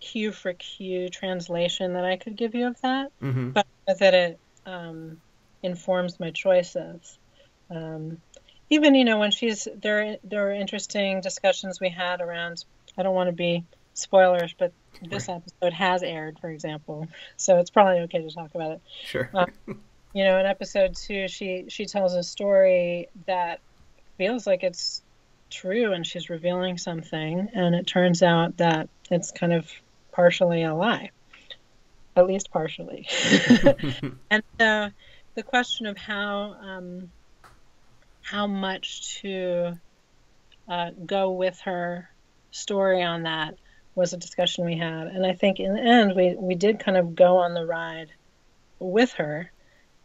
cue 0.00 0.32
for 0.32 0.52
cue 0.54 1.08
translation 1.08 1.92
that 1.92 2.04
I 2.04 2.16
could 2.16 2.36
give 2.36 2.54
you 2.54 2.68
of 2.68 2.80
that, 2.80 3.12
mm-hmm. 3.22 3.50
but 3.50 3.66
that 3.86 4.14
it 4.14 4.40
um, 4.66 5.20
informs 5.62 6.18
my 6.18 6.30
choices. 6.30 7.18
Um, 7.70 8.20
even 8.70 8.94
you 8.94 9.04
know 9.04 9.18
when 9.18 9.30
she's 9.30 9.68
there 9.76 10.16
there 10.24 10.48
are 10.48 10.52
interesting 10.52 11.20
discussions 11.20 11.80
we 11.80 11.88
had 11.88 12.20
around 12.20 12.64
i 12.96 13.02
don't 13.02 13.14
want 13.14 13.28
to 13.28 13.32
be 13.32 13.64
spoilers 13.94 14.54
but 14.58 14.72
this 15.02 15.28
right. 15.28 15.36
episode 15.36 15.72
has 15.72 16.02
aired 16.02 16.38
for 16.38 16.50
example. 16.50 17.08
So 17.36 17.58
it's 17.58 17.70
probably 17.70 18.00
okay 18.02 18.22
to 18.22 18.30
talk 18.30 18.54
about 18.54 18.72
it. 18.72 18.80
Sure. 19.04 19.30
Um, 19.32 19.50
you 20.12 20.24
know 20.24 20.38
in 20.38 20.46
episode 20.46 20.96
two 20.96 21.28
she 21.28 21.66
she 21.68 21.86
tells 21.86 22.14
a 22.14 22.22
story 22.22 23.08
that 23.26 23.60
feels 24.18 24.46
like 24.46 24.62
it's 24.62 25.02
true 25.50 25.92
and 25.92 26.06
she's 26.06 26.30
revealing 26.30 26.78
something 26.78 27.48
and 27.54 27.74
it 27.74 27.86
turns 27.86 28.22
out 28.22 28.56
that 28.58 28.88
it's 29.10 29.30
kind 29.30 29.52
of 29.52 29.70
partially 30.12 30.62
a 30.62 30.74
lie 30.74 31.10
at 32.16 32.26
least 32.26 32.50
partially. 32.50 33.06
And 34.30 34.42
so 34.58 34.90
the 35.34 35.42
question 35.42 35.86
of 35.86 35.96
how 35.96 36.56
um, 36.60 37.10
how 38.22 38.46
much 38.46 39.20
to 39.20 39.78
uh, 40.68 40.90
go 41.04 41.32
with 41.32 41.58
her 41.60 42.10
story 42.50 43.02
on 43.02 43.24
that 43.24 43.54
was 43.94 44.12
a 44.12 44.16
discussion 44.16 44.64
we 44.64 44.76
had. 44.76 45.08
And 45.08 45.26
I 45.26 45.34
think 45.34 45.60
in 45.60 45.74
the 45.74 45.80
end, 45.80 46.14
we, 46.14 46.34
we 46.34 46.54
did 46.54 46.80
kind 46.80 46.96
of 46.96 47.14
go 47.14 47.38
on 47.38 47.54
the 47.54 47.66
ride 47.66 48.10
with 48.78 49.12
her. 49.14 49.50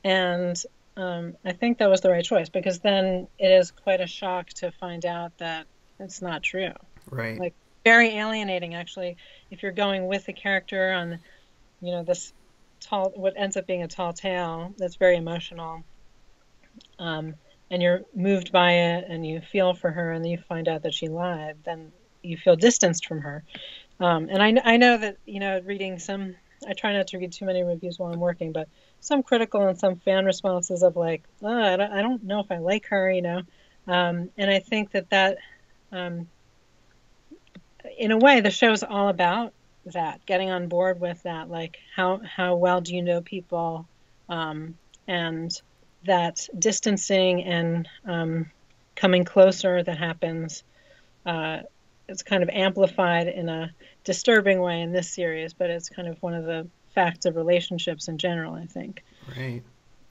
And 0.04 0.62
um, 0.98 1.36
I 1.44 1.54
think 1.54 1.80
that 1.80 1.90
was 1.90 2.02
the 2.02 2.10
right 2.10 2.24
choice 2.24 2.50
because 2.50 2.80
then 2.80 3.28
it 3.38 3.48
is 3.48 3.72
quite 3.72 4.02
a 4.02 4.08
shock 4.08 4.50
to 4.50 4.72
find 4.72 5.06
out 5.06 5.38
that 5.38 5.68
it's 6.00 6.22
not 6.22 6.44
true. 6.44 6.74
Right. 7.10 7.40
Like 7.40 7.54
very 7.84 8.10
alienating, 8.18 8.76
actually, 8.76 9.18
if 9.52 9.62
you're 9.62 9.72
going 9.72 10.08
with 10.08 10.26
the 10.26 10.34
character 10.34 10.92
on, 10.92 11.20
you 11.82 11.92
know, 11.92 12.04
this 12.04 12.34
tall, 12.80 13.12
what 13.16 13.34
ends 13.38 13.58
up 13.58 13.68
being 13.68 13.84
a 13.84 13.88
tall 13.88 14.14
tale 14.14 14.74
that's 14.78 14.96
very 14.96 15.18
emotional. 15.18 15.84
Um, 16.98 17.36
and 17.70 17.82
you're 17.82 18.02
moved 18.14 18.52
by 18.52 18.72
it 18.72 19.06
and 19.10 19.26
you 19.26 19.42
feel 19.52 19.74
for 19.74 19.92
her 19.92 20.12
and 20.12 20.28
you 20.28 20.38
find 20.38 20.68
out 20.68 20.84
that 20.84 20.94
she 20.94 21.08
lied, 21.08 21.58
then 21.64 21.92
you 22.22 22.38
feel 22.38 22.56
distanced 22.56 23.08
from 23.08 23.22
her. 23.22 23.44
Um, 24.00 24.30
and 24.30 24.42
I, 24.42 24.74
I 24.74 24.78
know 24.78 24.98
that, 24.98 25.18
you 25.26 25.40
know, 25.40 25.62
reading 25.66 26.00
some, 26.00 26.36
I 26.68 26.74
try 26.74 26.94
not 26.94 27.08
to 27.08 27.18
read 27.18 27.32
too 27.32 27.46
many 27.46 27.64
reviews 27.64 27.98
while 27.98 28.12
I'm 28.12 28.20
working, 28.20 28.52
but 28.52 28.68
some 29.00 29.24
critical 29.24 29.68
and 29.68 29.80
some 29.80 29.98
fan 29.98 30.26
responses 30.26 30.84
of 30.84 30.96
like, 30.96 31.24
oh, 31.42 31.62
I, 31.62 31.78
don't, 31.78 31.92
I 31.92 32.02
don't 32.02 32.24
know 32.24 32.40
if 32.40 32.52
I 32.52 32.58
like 32.58 32.88
her, 32.88 33.10
you 33.12 33.22
know. 33.22 33.42
Um, 33.88 34.30
and 34.38 34.50
I 34.50 34.60
think 34.60 34.92
that 34.92 35.10
that, 35.12 35.38
um, 35.92 36.28
in 37.98 38.12
a 38.12 38.18
way, 38.18 38.42
the 38.42 38.52
show's 38.52 38.84
all 38.84 39.10
about 39.10 39.54
that, 39.94 40.26
getting 40.26 40.50
on 40.50 40.68
board 40.68 41.00
with 41.00 41.22
that. 41.24 41.50
Like, 41.50 41.78
how 41.96 42.20
how 42.24 42.56
well 42.56 42.82
do 42.82 42.96
you 42.96 43.04
know 43.04 43.22
people, 43.22 43.88
um, 44.28 44.78
and 45.08 45.52
that 46.06 46.48
distancing 46.58 47.44
and 47.44 47.88
um, 48.06 48.52
coming 48.96 49.24
closer 49.24 49.84
that 49.84 49.98
happens. 49.98 50.64
Uh, 51.26 51.60
it's 52.08 52.24
kind 52.24 52.44
of 52.44 52.50
amplified 52.50 53.28
in 53.28 53.50
a 53.50 53.72
disturbing 54.04 54.60
way 54.60 54.82
in 54.82 54.92
this 54.92 55.10
series, 55.10 55.54
but 55.54 55.70
it's 55.70 55.90
kind 55.90 56.08
of 56.08 56.22
one 56.22 56.34
of 56.34 56.46
the 56.46 56.68
facts 56.94 57.26
of 57.26 57.36
relationships 57.36 58.08
in 58.08 58.18
general. 58.18 58.54
I 58.54 58.66
think. 58.66 59.04
Right. 59.36 59.64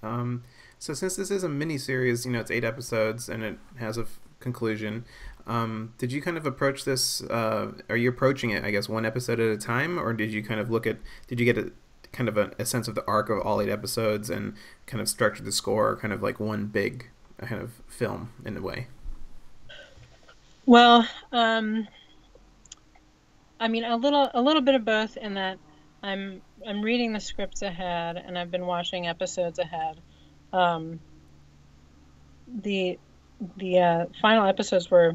Um, 0.03 0.43
so 0.79 0.93
since 0.93 1.17
this 1.17 1.31
is 1.31 1.45
a 1.45 1.49
mini 1.49 1.79
series, 1.79 2.27
you 2.27 2.33
know, 2.33 2.41
it's 2.41 2.51
eight 2.51 2.65
episodes 2.65 3.29
and 3.29 3.43
it 3.43 3.59
has 3.79 3.97
a 3.97 4.07
conclusion. 4.39 5.05
Um, 5.47 5.95
did 5.99 6.13
you 6.13 6.21
kind 6.23 6.37
of 6.37 6.47
approach 6.47 6.85
this? 6.85 7.23
Uh, 7.23 7.73
are 7.89 7.97
you 7.97 8.09
approaching 8.09 8.51
it, 8.51 8.65
I 8.65 8.71
guess, 8.71 8.89
one 8.89 9.05
episode 9.07 9.41
at 9.41 9.51
a 9.51 9.57
time, 9.57 9.99
or 9.99 10.13
did 10.13 10.33
you 10.33 10.43
kind 10.43 10.61
of 10.61 10.71
look 10.71 10.87
at? 10.87 10.99
Did 11.27 11.41
you 11.41 11.47
get 11.47 11.59
a 11.59 11.73
kind 12.15 12.29
of 12.29 12.39
a, 12.39 12.53
a 12.59 12.65
sense 12.65 12.89
of 12.89 12.95
the 12.95 13.05
arc 13.07 13.29
of 13.29 13.41
all 13.41 13.61
eight 13.61 13.69
episodes 13.69 14.31
and 14.31 14.55
kind 14.87 15.01
of 15.01 15.09
structured 15.09 15.45
the 15.45 15.53
score, 15.53 15.97
kind 15.97 16.15
of 16.15 16.23
like 16.23 16.41
one 16.41 16.67
big 16.67 17.11
kind 17.39 17.61
of 17.61 17.73
film 17.89 18.33
in 18.45 18.57
a 18.57 18.63
way? 18.63 18.87
Well, 20.65 21.07
um, 21.33 21.87
I 23.61 23.69
mean, 23.69 23.85
a 23.85 23.97
little, 23.97 24.31
a 24.33 24.41
little 24.41 24.63
bit 24.63 24.75
of 24.75 24.85
both. 24.85 25.17
In 25.17 25.35
that, 25.35 25.59
I'm 26.03 26.41
I'm 26.67 26.81
reading 26.83 27.13
the 27.13 27.21
scripts 27.21 27.63
ahead, 27.63 28.17
and 28.17 28.39
I've 28.39 28.51
been 28.51 28.67
watching 28.67 29.07
episodes 29.07 29.59
ahead. 29.59 30.01
Um, 30.53 31.01
the 32.49 32.99
the 33.57 33.79
uh, 33.81 34.07
final 34.23 34.47
episodes 34.47 34.91
were, 34.91 35.15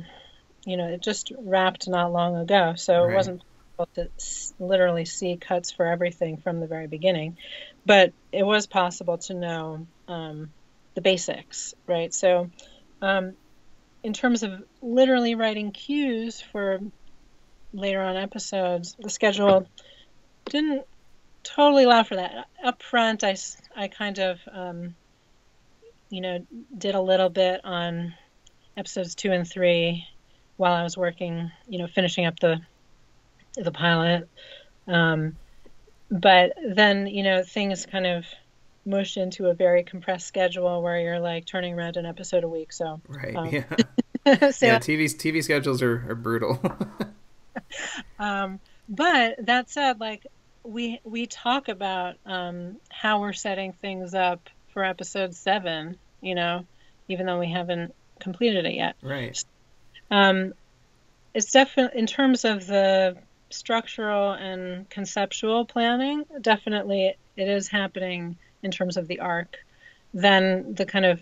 you 0.65 0.77
know, 0.77 0.87
it 0.87 1.01
just 1.01 1.31
wrapped 1.39 1.87
not 1.87 2.11
long 2.11 2.35
ago, 2.35 2.73
so 2.75 3.01
right. 3.01 3.11
it 3.11 3.15
wasn't 3.15 3.41
to 3.95 4.09
literally 4.59 5.05
see 5.05 5.37
cuts 5.37 5.71
for 5.71 5.85
everything 5.85 6.37
from 6.37 6.59
the 6.59 6.67
very 6.67 6.87
beginning, 6.87 7.37
but 7.85 8.13
it 8.31 8.43
was 8.43 8.67
possible 8.67 9.17
to 9.17 9.33
know 9.33 9.87
um, 10.07 10.51
the 10.95 11.01
basics, 11.01 11.73
right? 11.87 12.13
So, 12.13 12.49
um, 13.01 13.33
in 14.03 14.13
terms 14.13 14.43
of 14.43 14.63
literally 14.81 15.35
writing 15.35 15.71
cues 15.71 16.41
for 16.41 16.79
later 17.73 18.01
on 18.01 18.17
episodes, 18.17 18.95
the 18.99 19.09
schedule 19.09 19.67
didn't 20.45 20.83
totally 21.43 21.83
allow 21.83 22.03
for 22.03 22.15
that. 22.15 22.47
Up 22.63 22.81
front, 22.81 23.23
I, 23.23 23.35
I 23.75 23.87
kind 23.87 24.19
of 24.19 24.39
um, 24.51 24.95
you 26.09 26.21
know, 26.21 26.45
did 26.75 26.95
a 26.95 27.01
little 27.01 27.29
bit 27.29 27.61
on 27.63 28.13
episodes 28.75 29.15
two 29.15 29.31
and 29.31 29.47
three 29.47 30.05
while 30.57 30.73
I 30.73 30.83
was 30.83 30.97
working, 30.97 31.51
you 31.67 31.79
know, 31.79 31.87
finishing 31.87 32.25
up 32.25 32.39
the 32.39 32.59
the 33.63 33.71
pilot. 33.71 34.27
Um, 34.87 35.35
but 36.09 36.53
then, 36.65 37.07
you 37.07 37.23
know, 37.23 37.43
things 37.43 37.85
kind 37.85 38.07
of 38.07 38.25
mushed 38.85 39.17
into 39.17 39.47
a 39.47 39.53
very 39.53 39.83
compressed 39.83 40.27
schedule 40.27 40.81
where 40.81 40.99
you're 40.99 41.19
like 41.19 41.45
turning 41.45 41.73
around 41.75 41.97
an 41.97 42.05
episode 42.05 42.43
a 42.43 42.47
week. 42.47 42.73
So 42.73 42.99
right, 43.07 43.35
um, 43.35 43.49
yeah, 43.49 43.63
so, 44.51 44.65
yeah. 44.65 44.79
TV 44.79 45.05
TV 45.05 45.43
schedules 45.43 45.81
are, 45.81 46.05
are 46.09 46.15
brutal. 46.15 46.59
um, 48.19 48.59
but 48.87 49.45
that 49.45 49.69
said, 49.69 49.99
like 49.99 50.25
we 50.63 50.99
we 51.03 51.27
talk 51.27 51.67
about 51.67 52.15
um, 52.25 52.77
how 52.89 53.21
we're 53.21 53.33
setting 53.33 53.73
things 53.73 54.13
up 54.13 54.49
for 54.73 54.83
episode 54.83 55.35
seven, 55.35 55.97
you 56.21 56.35
know, 56.35 56.65
even 57.07 57.25
though 57.25 57.39
we 57.39 57.51
haven't 57.51 57.93
completed 58.19 58.65
it 58.65 58.73
yet. 58.73 58.95
Right. 59.01 59.41
Um, 60.11 60.53
it's 61.33 61.51
definitely 61.51 61.99
in 61.99 62.07
terms 62.07 62.45
of 62.45 62.65
the 62.65 63.17
structural 63.49 64.31
and 64.33 64.89
conceptual 64.89 65.65
planning. 65.65 66.25
Definitely, 66.41 67.15
it 67.35 67.47
is 67.47 67.67
happening 67.67 68.37
in 68.63 68.71
terms 68.71 68.97
of 68.97 69.07
the 69.07 69.19
arc. 69.19 69.57
Then 70.13 70.73
the 70.73 70.85
kind 70.85 71.05
of 71.05 71.21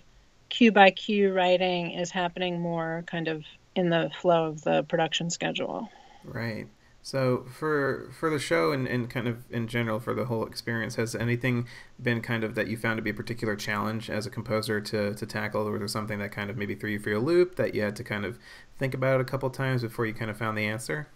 cue 0.50 0.72
by 0.72 0.92
cue 0.92 1.34
writing 1.34 1.92
is 1.92 2.12
happening 2.12 2.60
more 2.60 3.04
kind 3.08 3.28
of 3.28 3.44
in 3.76 3.90
the 3.90 4.10
flow 4.22 4.46
of 4.46 4.64
the 4.64 4.84
production 4.84 5.30
schedule. 5.30 5.90
Right. 6.24 6.68
So 7.08 7.46
for 7.50 8.12
for 8.20 8.30
the 8.30 8.40
show 8.40 8.74
and, 8.74 8.86
and 8.86 9.10
kind 9.10 9.30
of 9.30 9.50
in 9.50 9.68
general 9.68 10.00
for 10.00 10.14
the 10.14 10.26
whole 10.26 10.46
experience, 10.46 10.96
has 10.96 11.16
anything 11.16 11.68
been 12.02 12.22
kind 12.22 12.44
of 12.44 12.54
that 12.56 12.68
you 12.68 12.76
found 12.76 12.98
to 12.98 13.02
be 13.02 13.12
a 13.12 13.14
particular 13.14 13.56
challenge 13.56 14.10
as 14.10 14.26
a 14.26 14.30
composer 14.30 14.82
to, 14.82 15.14
to 15.14 15.26
tackle, 15.26 15.66
or 15.68 15.72
was 15.72 15.80
there 15.80 15.88
something 15.88 16.20
that 16.20 16.34
kind 16.34 16.50
of 16.50 16.58
maybe 16.58 16.76
threw 16.76 16.90
you 16.90 17.00
for 17.00 17.14
a 17.14 17.20
loop 17.20 17.56
that 17.56 17.74
you 17.74 17.82
had 17.82 17.96
to 17.96 18.04
kind 18.04 18.26
of 18.26 18.38
think 18.78 18.94
about 18.94 19.22
a 19.22 19.24
couple 19.24 19.50
times 19.50 19.84
before 19.84 20.06
you 20.06 20.14
kind 20.14 20.30
of 20.30 20.36
found 20.36 20.58
the 20.58 20.66
answer? 20.66 21.08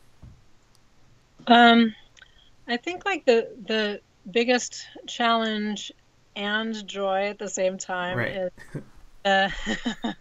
Um, 1.47 1.95
I 2.67 2.77
think 2.77 3.05
like 3.05 3.25
the 3.25 3.47
the 3.65 4.01
biggest 4.29 4.85
challenge 5.07 5.91
and 6.35 6.87
joy 6.87 7.27
at 7.27 7.39
the 7.39 7.49
same 7.49 7.77
time 7.77 8.17
right. 8.17 8.35
is. 8.35 8.49
Uh, 9.23 9.49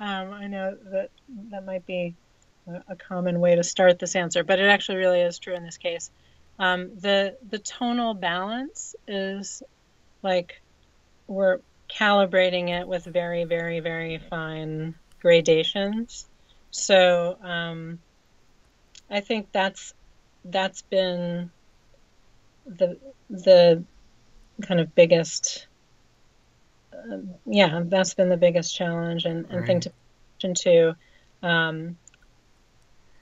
um, 0.00 0.32
I 0.32 0.46
know 0.46 0.76
that 0.92 1.08
that 1.50 1.64
might 1.64 1.86
be 1.86 2.14
a 2.88 2.96
common 2.96 3.40
way 3.40 3.54
to 3.54 3.62
start 3.62 3.98
this 3.98 4.16
answer, 4.16 4.42
but 4.42 4.58
it 4.58 4.68
actually 4.68 4.98
really 4.98 5.20
is 5.20 5.38
true 5.38 5.54
in 5.54 5.64
this 5.64 5.78
case. 5.78 6.10
Um, 6.58 6.90
the 7.00 7.36
the 7.48 7.58
tonal 7.58 8.14
balance 8.14 8.94
is 9.06 9.62
like 10.22 10.54
we're 11.28 11.58
calibrating 11.98 12.68
it 12.68 12.88
with 12.88 13.04
very 13.04 13.44
very 13.44 13.80
very 13.80 14.18
fine 14.18 14.94
gradations. 15.20 16.26
So 16.70 17.38
um, 17.42 18.00
I 19.10 19.20
think 19.20 19.48
that's 19.52 19.92
that's 20.50 20.82
been 20.82 21.50
the 22.66 22.98
the 23.30 23.84
kind 24.62 24.80
of 24.80 24.94
biggest 24.94 25.66
uh, 26.92 27.18
yeah 27.44 27.82
that's 27.84 28.14
been 28.14 28.28
the 28.28 28.36
biggest 28.36 28.74
challenge 28.74 29.24
and, 29.24 29.46
and 29.46 29.58
right. 29.58 29.66
thing 29.66 29.80
to 29.80 29.92
too 30.54 30.94
um, 31.42 31.96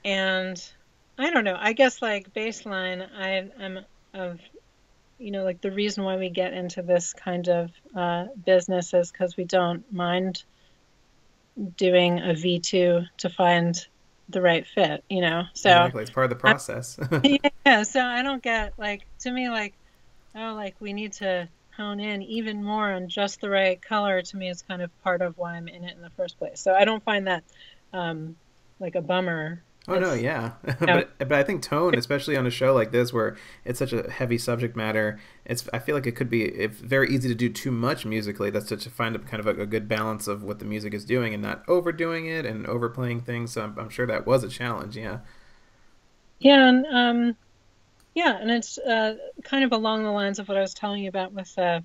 and 0.03 0.71
I 1.17 1.29
don't 1.29 1.43
know. 1.43 1.57
I 1.57 1.73
guess 1.73 2.01
like 2.01 2.33
baseline, 2.33 3.07
I 3.17 3.49
am 3.59 3.79
of, 4.13 4.39
you 5.17 5.31
know, 5.31 5.43
like 5.43 5.61
the 5.61 5.71
reason 5.71 6.03
why 6.03 6.17
we 6.17 6.29
get 6.29 6.53
into 6.53 6.81
this 6.81 7.13
kind 7.13 7.47
of 7.47 7.71
uh, 7.95 8.25
business 8.45 8.93
is 8.93 9.11
because 9.11 9.37
we 9.37 9.45
don't 9.45 9.91
mind 9.91 10.43
doing 11.77 12.19
a 12.19 12.33
V 12.33 12.59
two 12.59 13.03
to 13.17 13.29
find 13.29 13.87
the 14.29 14.41
right 14.41 14.65
fit. 14.65 15.03
You 15.09 15.21
know, 15.21 15.43
so 15.53 15.69
exactly. 15.69 16.03
it's 16.03 16.11
part 16.11 16.25
of 16.25 16.29
the 16.29 16.35
process. 16.35 16.97
yeah. 17.65 17.83
So 17.83 18.01
I 18.01 18.21
don't 18.21 18.41
get 18.41 18.73
like 18.77 19.05
to 19.19 19.31
me 19.31 19.49
like, 19.49 19.73
oh, 20.35 20.53
like 20.53 20.75
we 20.79 20.93
need 20.93 21.13
to 21.13 21.47
hone 21.75 21.99
in 21.99 22.21
even 22.23 22.63
more 22.63 22.91
on 22.91 23.09
just 23.09 23.41
the 23.41 23.49
right 23.49 23.81
color. 23.81 24.21
To 24.21 24.37
me, 24.37 24.49
is 24.49 24.61
kind 24.61 24.81
of 24.81 24.91
part 25.03 25.21
of 25.21 25.37
why 25.37 25.55
I'm 25.55 25.67
in 25.67 25.83
it 25.83 25.95
in 25.95 26.01
the 26.01 26.11
first 26.11 26.37
place. 26.37 26.59
So 26.59 26.73
I 26.73 26.85
don't 26.85 27.03
find 27.03 27.27
that 27.27 27.43
um, 27.93 28.35
like 28.79 28.95
a 28.95 29.01
bummer 29.01 29.61
Oh 29.87 29.99
no, 29.99 30.13
yeah, 30.13 30.53
but 30.79 31.15
but 31.19 31.33
I 31.33 31.43
think 31.43 31.61
tone, 31.61 31.93
especially 31.95 32.35
on 32.35 32.47
a 32.47 32.49
show 32.49 32.73
like 32.73 32.91
this 32.91 33.13
where 33.13 33.37
it's 33.63 33.77
such 33.77 33.93
a 33.93 34.09
heavy 34.09 34.39
subject 34.39 34.75
matter, 34.75 35.19
it's 35.45 35.69
I 35.73 35.79
feel 35.79 35.95
like 35.95 36.07
it 36.07 36.13
could 36.13 36.29
be 36.29 36.43
if 36.43 36.71
very 36.79 37.13
easy 37.13 37.29
to 37.29 37.35
do 37.35 37.49
too 37.49 37.71
much 37.71 38.03
musically. 38.03 38.49
That's 38.49 38.65
to, 38.67 38.77
to 38.77 38.89
find 38.89 39.15
a 39.15 39.19
kind 39.19 39.39
of 39.39 39.45
a, 39.45 39.61
a, 39.61 39.65
good 39.67 39.87
balance 39.87 40.27
of 40.27 40.43
what 40.43 40.57
the 40.57 40.65
music 40.65 40.95
is 40.95 41.05
doing 41.05 41.35
and 41.35 41.43
not 41.43 41.63
overdoing 41.67 42.25
it 42.25 42.47
and 42.47 42.65
overplaying 42.65 43.21
things. 43.21 43.53
So 43.53 43.61
I'm, 43.61 43.77
I'm 43.77 43.89
sure 43.89 44.07
that 44.07 44.25
was 44.25 44.43
a 44.43 44.49
challenge. 44.49 44.97
Yeah. 44.97 45.19
Yeah, 46.39 46.67
and 46.67 46.85
um, 46.87 47.35
yeah, 48.15 48.37
and 48.37 48.49
it's 48.49 48.79
uh, 48.79 49.17
kind 49.43 49.63
of 49.63 49.71
along 49.71 50.03
the 50.03 50.11
lines 50.11 50.39
of 50.39 50.47
what 50.47 50.57
I 50.57 50.61
was 50.61 50.73
telling 50.73 51.03
you 51.03 51.09
about 51.09 51.31
with 51.31 51.57
uh, 51.59 51.81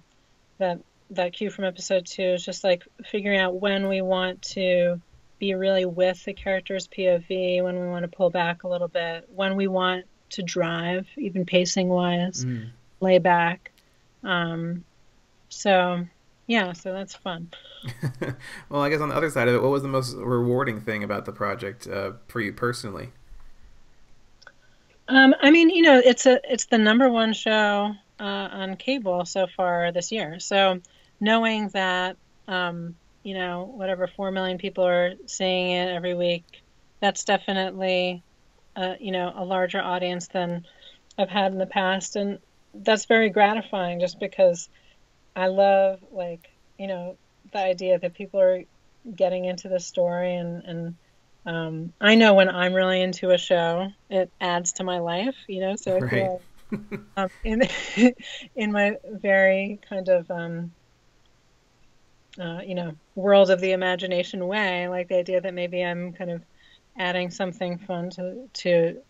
that 0.59 0.81
that 1.11 1.35
cue 1.35 1.51
from 1.51 1.65
episode 1.65 2.07
two. 2.07 2.23
Is 2.23 2.45
just 2.45 2.65
like 2.65 2.85
figuring 3.05 3.39
out 3.39 3.61
when 3.61 3.89
we 3.89 4.01
want 4.01 4.41
to 4.43 5.01
be 5.41 5.55
really 5.55 5.85
with 5.85 6.25
the 6.25 6.33
character's 6.33 6.87
POV, 6.87 7.65
when 7.65 7.81
we 7.81 7.89
want 7.89 8.05
to 8.05 8.09
pull 8.09 8.31
back 8.31 8.63
a 8.63 8.69
little 8.69 8.87
bit, 8.87 9.29
when 9.35 9.57
we 9.57 9.67
want 9.67 10.05
to 10.31 10.43
drive, 10.43 11.09
even 11.17 11.45
pacing 11.45 11.89
wise, 11.89 12.45
mm. 12.45 12.69
lay 13.01 13.19
back. 13.19 13.73
Um, 14.23 14.85
so, 15.49 16.07
yeah, 16.47 16.73
so 16.73 16.93
that's 16.93 17.17
fun. 17.17 17.51
well, 18.69 18.83
I 18.83 18.91
guess 18.91 19.01
on 19.01 19.09
the 19.09 19.17
other 19.17 19.31
side 19.31 19.49
of 19.49 19.55
it, 19.55 19.63
what 19.63 19.73
was 19.73 19.83
the 19.83 19.89
most 19.89 20.15
rewarding 20.15 20.81
thing 20.81 21.03
about 21.03 21.25
the 21.25 21.33
project 21.33 21.89
uh, 21.89 22.13
for 22.29 22.41
you 22.41 22.53
personally? 22.53 23.11
Um, 25.09 25.35
I 25.43 25.51
mean, 25.51 25.71
you 25.71 25.83
know, 25.83 26.01
it's 26.05 26.25
a 26.27 26.41
it's 26.45 26.67
the 26.67 26.79
number 26.79 27.09
one 27.09 27.33
show 27.33 27.95
uh, 28.21 28.23
on 28.23 28.77
cable 28.77 29.25
so 29.25 29.49
far 29.49 29.91
this 29.91 30.13
year. 30.13 30.39
So 30.39 30.81
knowing 31.19 31.69
that, 31.71 32.17
um, 32.47 32.95
you 33.23 33.35
know, 33.35 33.73
whatever 33.75 34.07
4 34.09 34.31
million 34.31 34.59
people 34.59 34.87
are 34.87 35.13
seeing 35.27 35.73
it 35.73 35.89
every 35.95 36.15
week, 36.15 36.45
that's 37.01 37.25
definitely, 37.25 38.25
uh, 38.77 38.95
you 39.01 39.13
know, 39.13 39.33
a 39.37 39.45
larger 39.45 39.81
audience 39.81 40.29
than 40.29 40.63
I've 41.19 41.31
had 41.31 41.53
in 41.53 41.59
the 41.59 41.67
past. 41.67 42.17
And 42.17 42.39
that's 42.75 43.07
very 43.07 43.31
gratifying 43.31 44.01
just 44.01 44.19
because 44.21 44.69
I 45.37 45.49
love, 45.49 46.01
like, 46.11 46.47
you 46.79 46.87
know, 46.87 47.19
the 47.53 47.59
idea 47.59 47.99
that 47.99 48.15
people 48.15 48.41
are 48.41 48.63
getting 49.15 49.45
into 49.45 49.69
the 49.69 49.81
story 49.81 50.35
and, 50.37 50.63
and 50.65 50.95
um, 51.47 51.95
I 52.01 52.17
know 52.17 52.35
when 52.35 52.51
I'm 52.51 52.75
really 52.75 53.01
into 53.01 53.31
a 53.31 53.39
show, 53.39 53.89
it 54.11 54.31
adds 54.41 54.73
to 54.75 54.85
my 54.85 54.99
life, 54.99 55.37
you 55.49 55.61
know. 55.61 55.75
So 55.77 55.97
I 55.97 56.01
right. 56.01 56.11
feel 56.11 56.43
um, 57.17 57.29
in 57.43 57.63
in 58.57 58.73
my 58.73 58.97
very 59.05 59.81
kind 59.89 60.09
of 60.09 60.31
um, 60.31 60.73
uh, 62.41 62.61
you 62.67 62.75
know 62.75 62.93
world 63.21 63.51
of 63.51 63.61
the 63.61 63.73
imagination 63.73 64.47
way, 64.47 64.89
like 64.89 65.09
the 65.09 65.17
idea 65.17 65.41
that 65.41 65.55
maybe 65.55 65.83
I'm 65.83 66.13
kind 66.13 66.31
of 66.31 66.43
adding 66.99 67.31
something 67.31 67.79
fun 67.79 68.11
to 68.11 68.49
to 68.53 69.03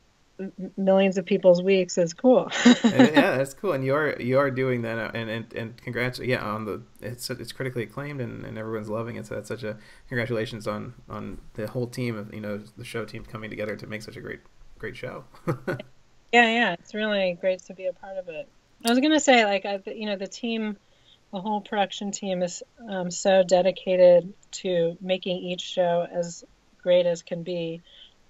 millions 0.77 1.19
of 1.19 1.27
people's 1.27 1.63
weeks 1.63 1.99
is 1.99 2.15
cool. 2.15 2.51
yeah, 2.65 2.73
that's 3.37 3.55
cool, 3.55 3.73
and 3.73 3.85
you 3.85 3.95
are 3.95 4.17
you 4.21 4.39
are 4.39 4.51
doing 4.51 4.83
that, 4.83 4.99
uh, 4.99 5.11
and 5.15 5.31
and, 5.31 5.53
and 5.55 5.77
congrats, 5.77 6.19
yeah, 6.19 6.43
on 6.43 6.65
the 6.65 6.83
it's 7.01 7.29
it's 7.31 7.53
critically 7.53 7.83
acclaimed, 7.83 8.21
and, 8.21 8.45
and 8.45 8.59
everyone's 8.59 8.89
loving 8.89 9.17
it. 9.17 9.27
So 9.27 9.35
that's 9.35 9.49
such 9.49 9.63
a 9.63 9.77
congratulations 10.09 10.67
on 10.67 10.95
on 11.09 11.41
the 11.55 11.67
whole 11.67 11.87
team 11.87 12.17
of 12.17 12.33
you 12.33 12.41
know 12.41 12.59
the 12.77 12.85
show 12.85 13.05
team 13.05 13.25
coming 13.25 13.51
together 13.51 13.77
to 13.77 13.87
make 13.87 14.03
such 14.03 14.17
a 14.17 14.21
great 14.21 14.41
great 14.79 14.97
show. 14.97 15.25
yeah, 15.47 15.75
yeah, 16.33 16.73
it's 16.75 16.95
really 16.95 17.37
great 17.41 17.61
to 17.65 17.75
be 17.75 17.87
a 17.87 17.93
part 17.93 18.17
of 18.17 18.29
it. 18.29 18.49
I 18.85 18.91
was 18.91 19.01
gonna 19.01 19.21
say 19.21 19.45
like 19.45 19.67
I, 19.67 19.81
you 19.87 20.07
know 20.07 20.17
the 20.17 20.29
team, 20.29 20.77
the 21.33 21.41
whole 21.41 21.61
production 21.61 22.11
team 22.11 22.43
is 22.43 22.63
um, 22.89 23.11
so 23.11 23.43
dedicated 23.43 24.33
to 24.51 24.97
making 25.01 25.39
each 25.39 25.61
show 25.61 26.07
as 26.11 26.45
great 26.83 27.07
as 27.07 27.23
can 27.23 27.43
be. 27.43 27.83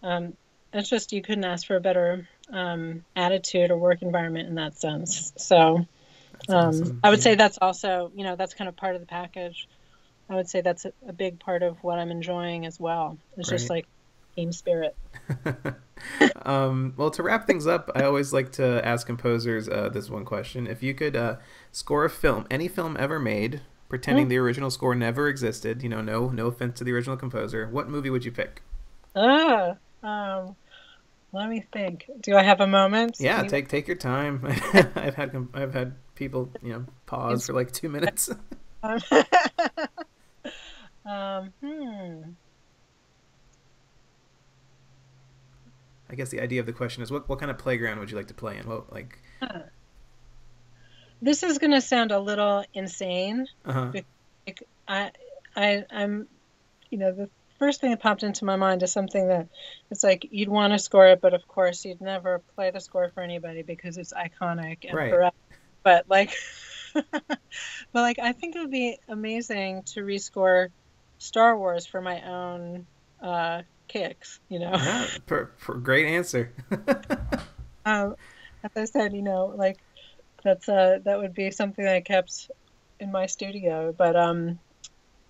Um, 0.02 0.34
it's 0.72 0.88
just 0.88 1.12
you 1.12 1.22
couldn't 1.22 1.44
ask 1.44 1.66
for 1.66 1.76
a 1.76 1.80
better 1.80 2.28
um, 2.52 3.04
attitude 3.16 3.70
or 3.70 3.76
work 3.76 4.02
environment 4.02 4.48
in 4.48 4.56
that 4.56 4.78
sense. 4.78 5.32
So 5.36 5.86
um, 6.48 6.56
awesome. 6.56 7.00
I 7.02 7.10
would 7.10 7.18
yeah. 7.18 7.24
say 7.24 7.34
that's 7.34 7.58
also, 7.60 8.12
you 8.14 8.24
know, 8.24 8.36
that's 8.36 8.54
kind 8.54 8.68
of 8.68 8.76
part 8.76 8.94
of 8.94 9.00
the 9.00 9.06
package. 9.06 9.68
I 10.28 10.36
would 10.36 10.48
say 10.48 10.60
that's 10.60 10.84
a, 10.84 10.92
a 11.08 11.12
big 11.12 11.40
part 11.40 11.62
of 11.62 11.82
what 11.82 11.98
I'm 11.98 12.10
enjoying 12.10 12.66
as 12.66 12.78
well. 12.78 13.18
It's 13.36 13.48
just 13.48 13.68
like 13.68 13.86
team 14.34 14.52
spirit. 14.52 14.96
um, 16.44 16.94
well, 16.96 17.10
to 17.10 17.22
wrap 17.22 17.46
things 17.46 17.66
up, 17.66 17.90
I 17.94 18.04
always 18.04 18.32
like 18.32 18.52
to 18.52 18.84
ask 18.86 19.06
composers 19.06 19.68
uh, 19.68 19.88
this 19.88 20.10
one 20.10 20.24
question: 20.24 20.66
If 20.66 20.82
you 20.82 20.94
could 20.94 21.16
uh, 21.16 21.36
score 21.72 22.04
a 22.04 22.10
film, 22.10 22.46
any 22.50 22.68
film 22.68 22.96
ever 22.98 23.18
made, 23.18 23.62
pretending 23.88 24.24
mm-hmm. 24.24 24.30
the 24.30 24.38
original 24.38 24.70
score 24.70 24.94
never 24.94 25.28
existed, 25.28 25.82
you 25.82 25.88
know, 25.88 26.00
no 26.00 26.28
no 26.28 26.46
offense 26.46 26.78
to 26.78 26.84
the 26.84 26.92
original 26.92 27.16
composer, 27.16 27.68
what 27.68 27.88
movie 27.88 28.10
would 28.10 28.24
you 28.24 28.32
pick? 28.32 28.62
Ah, 29.14 29.76
um, 30.02 30.56
let 31.32 31.48
me 31.48 31.64
think. 31.72 32.10
Do 32.20 32.36
I 32.36 32.42
have 32.42 32.60
a 32.60 32.66
moment? 32.66 33.16
Yeah, 33.20 33.42
take 33.42 33.68
take 33.68 33.86
your 33.86 33.96
time. 33.96 34.44
I've 34.94 35.14
had 35.14 35.48
I've 35.54 35.74
had 35.74 35.94
people 36.14 36.50
you 36.62 36.72
know 36.72 36.86
pause 37.06 37.46
for 37.46 37.52
like 37.52 37.72
two 37.72 37.88
minutes. 37.88 38.30
um, 38.82 39.00
hmm. 41.62 42.22
I 46.10 46.16
guess 46.16 46.30
the 46.30 46.40
idea 46.40 46.60
of 46.60 46.66
the 46.66 46.72
question 46.72 47.02
is 47.02 47.10
what 47.10 47.28
what 47.28 47.38
kind 47.38 47.50
of 47.50 47.58
playground 47.58 48.00
would 48.00 48.10
you 48.10 48.16
like 48.16 48.28
to 48.28 48.34
play 48.34 48.58
in? 48.58 48.66
What 48.68 48.92
like? 48.92 49.18
Huh. 49.40 49.60
This 51.22 51.42
is 51.42 51.58
going 51.58 51.72
to 51.72 51.80
sound 51.80 52.12
a 52.12 52.18
little 52.18 52.64
insane. 52.74 53.46
Uh-huh. 53.64 53.92
I 54.88 55.10
I 55.54 55.84
I'm 55.90 56.26
you 56.90 56.98
know 56.98 57.12
the 57.12 57.30
first 57.58 57.80
thing 57.80 57.90
that 57.90 58.00
popped 58.00 58.22
into 58.22 58.44
my 58.44 58.56
mind 58.56 58.82
is 58.82 58.90
something 58.90 59.28
that 59.28 59.46
it's 59.90 60.02
like 60.02 60.26
you'd 60.30 60.48
want 60.48 60.72
to 60.72 60.78
score 60.78 61.06
it, 61.08 61.20
but 61.20 61.34
of 61.34 61.46
course 61.46 61.84
you'd 61.84 62.00
never 62.00 62.40
play 62.56 62.70
the 62.70 62.80
score 62.80 63.10
for 63.14 63.22
anybody 63.22 63.62
because 63.62 63.98
it's 63.98 64.12
iconic 64.12 64.78
and 64.88 64.94
right. 64.94 65.10
forever. 65.10 65.36
But 65.82 66.06
like, 66.08 66.34
but 66.94 67.38
like 67.94 68.18
I 68.18 68.32
think 68.32 68.56
it 68.56 68.60
would 68.60 68.70
be 68.70 68.98
amazing 69.08 69.82
to 69.94 70.00
rescore 70.00 70.70
Star 71.18 71.56
Wars 71.56 71.86
for 71.86 72.00
my 72.00 72.22
own 72.22 72.86
uh, 73.22 73.62
kicks. 73.90 74.40
You 74.48 74.60
know, 74.60 74.72
yeah, 74.72 75.06
per, 75.26 75.46
per, 75.58 75.74
great 75.74 76.06
answer. 76.06 76.52
um, 77.84 78.16
as 78.64 78.70
I 78.76 78.84
said, 78.84 79.12
you 79.12 79.22
know, 79.22 79.52
like 79.56 79.78
that's 80.42 80.68
uh 80.68 81.00
that 81.04 81.18
would 81.18 81.34
be 81.34 81.50
something 81.50 81.84
that 81.84 81.94
I 81.94 82.00
kept 82.00 82.50
in 82.98 83.12
my 83.12 83.26
studio, 83.26 83.94
but 83.96 84.16
um 84.16 84.58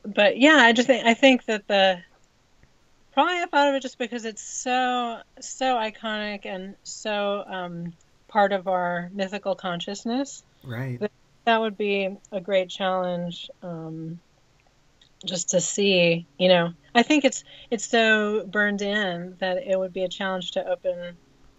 but 0.05 0.39
yeah, 0.39 0.57
I 0.57 0.73
just 0.73 0.87
think 0.87 1.07
I 1.07 1.15
think 1.15 1.45
that 1.47 1.67
the 1.67 2.01
Probably 3.13 3.35
I 3.35 3.47
thought 3.47 3.69
of 3.69 3.75
it 3.75 3.83
just 3.83 3.99
because 3.99 4.25
it's 4.25 4.43
so 4.43 5.21
so 5.41 5.77
iconic 5.77 6.47
and 6.47 6.77
so 6.85 7.45
um, 7.47 7.93
part 8.29 8.53
of 8.53 8.69
our 8.69 9.11
mythical 9.13 9.55
consciousness. 9.55 10.45
Right. 10.63 11.01
That, 11.01 11.11
that 11.45 11.61
would 11.61 11.77
be 11.77 12.17
a 12.31 12.41
great 12.41 12.69
challenge. 12.69 13.51
Um, 13.63 14.21
just 15.25 15.51
to 15.51 15.61
see, 15.61 16.27
you 16.39 16.49
know, 16.49 16.73
I 16.95 17.03
think 17.03 17.25
it's 17.25 17.45
it's 17.71 17.85
so 17.85 18.45
burned 18.47 18.83
in 18.83 19.37
that 19.41 19.59
it 19.59 19.79
would 19.79 19.93
be 19.93 20.05
a 20.05 20.09
challenge 20.09 20.53
to 20.53 20.67
open 20.67 21.17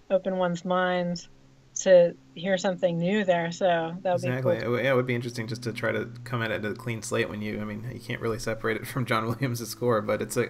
open 0.09 0.37
one's 0.37 0.65
mind 0.65 1.27
to 1.73 2.15
hear 2.35 2.57
something 2.57 2.97
new 2.97 3.23
there. 3.23 3.51
So 3.51 3.95
that 4.01 4.11
would 4.11 4.23
exactly. 4.23 4.57
be 4.57 4.61
cool. 4.63 4.79
Yeah, 4.79 4.91
it 4.91 4.95
would 4.95 5.07
be 5.07 5.15
interesting 5.15 5.47
just 5.47 5.63
to 5.63 5.73
try 5.73 5.91
to 5.91 6.09
come 6.23 6.41
at 6.41 6.51
it 6.51 6.65
at 6.65 6.71
a 6.71 6.75
clean 6.75 7.01
slate 7.01 7.29
when 7.29 7.41
you. 7.41 7.61
I 7.61 7.63
mean, 7.63 7.89
you 7.93 7.99
can't 7.99 8.21
really 8.21 8.39
separate 8.39 8.77
it 8.77 8.87
from 8.87 9.05
John 9.05 9.25
Williams' 9.27 9.67
score, 9.67 10.01
but 10.01 10.21
it's 10.21 10.37
a 10.37 10.49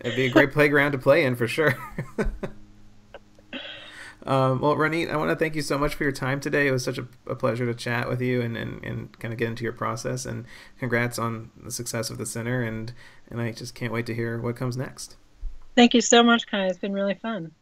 It'd 0.00 0.16
be 0.16 0.26
a 0.26 0.30
great 0.30 0.52
playground 0.52 0.92
to 0.92 0.98
play 0.98 1.24
in 1.24 1.34
for 1.34 1.48
sure. 1.48 1.76
um, 4.28 4.60
well, 4.60 4.76
Ronit, 4.76 5.10
I 5.10 5.16
want 5.16 5.30
to 5.30 5.36
thank 5.36 5.56
you 5.56 5.62
so 5.62 5.78
much 5.78 5.94
for 5.94 6.02
your 6.02 6.12
time 6.12 6.38
today. 6.38 6.68
It 6.68 6.70
was 6.70 6.84
such 6.84 6.98
a, 6.98 7.08
a 7.26 7.34
pleasure 7.34 7.64
to 7.64 7.74
chat 7.74 8.10
with 8.10 8.20
you 8.20 8.42
and, 8.42 8.58
and, 8.58 8.84
and 8.84 9.18
kind 9.18 9.32
of 9.32 9.38
get 9.38 9.48
into 9.48 9.64
your 9.64 9.72
process. 9.72 10.26
And 10.26 10.44
congrats 10.78 11.18
on 11.18 11.50
the 11.56 11.70
success 11.70 12.10
of 12.10 12.18
the 12.18 12.26
Sinner. 12.26 12.62
And, 12.62 12.92
and 13.30 13.40
I 13.40 13.52
just 13.52 13.74
can't 13.74 13.90
wait 13.90 14.04
to 14.04 14.14
hear 14.14 14.38
what 14.38 14.54
comes 14.54 14.76
next. 14.76 15.16
Thank 15.74 15.94
you 15.94 16.02
so 16.02 16.22
much, 16.22 16.46
Kai. 16.46 16.66
It's 16.66 16.78
been 16.78 16.92
really 16.92 17.14
fun. 17.14 17.52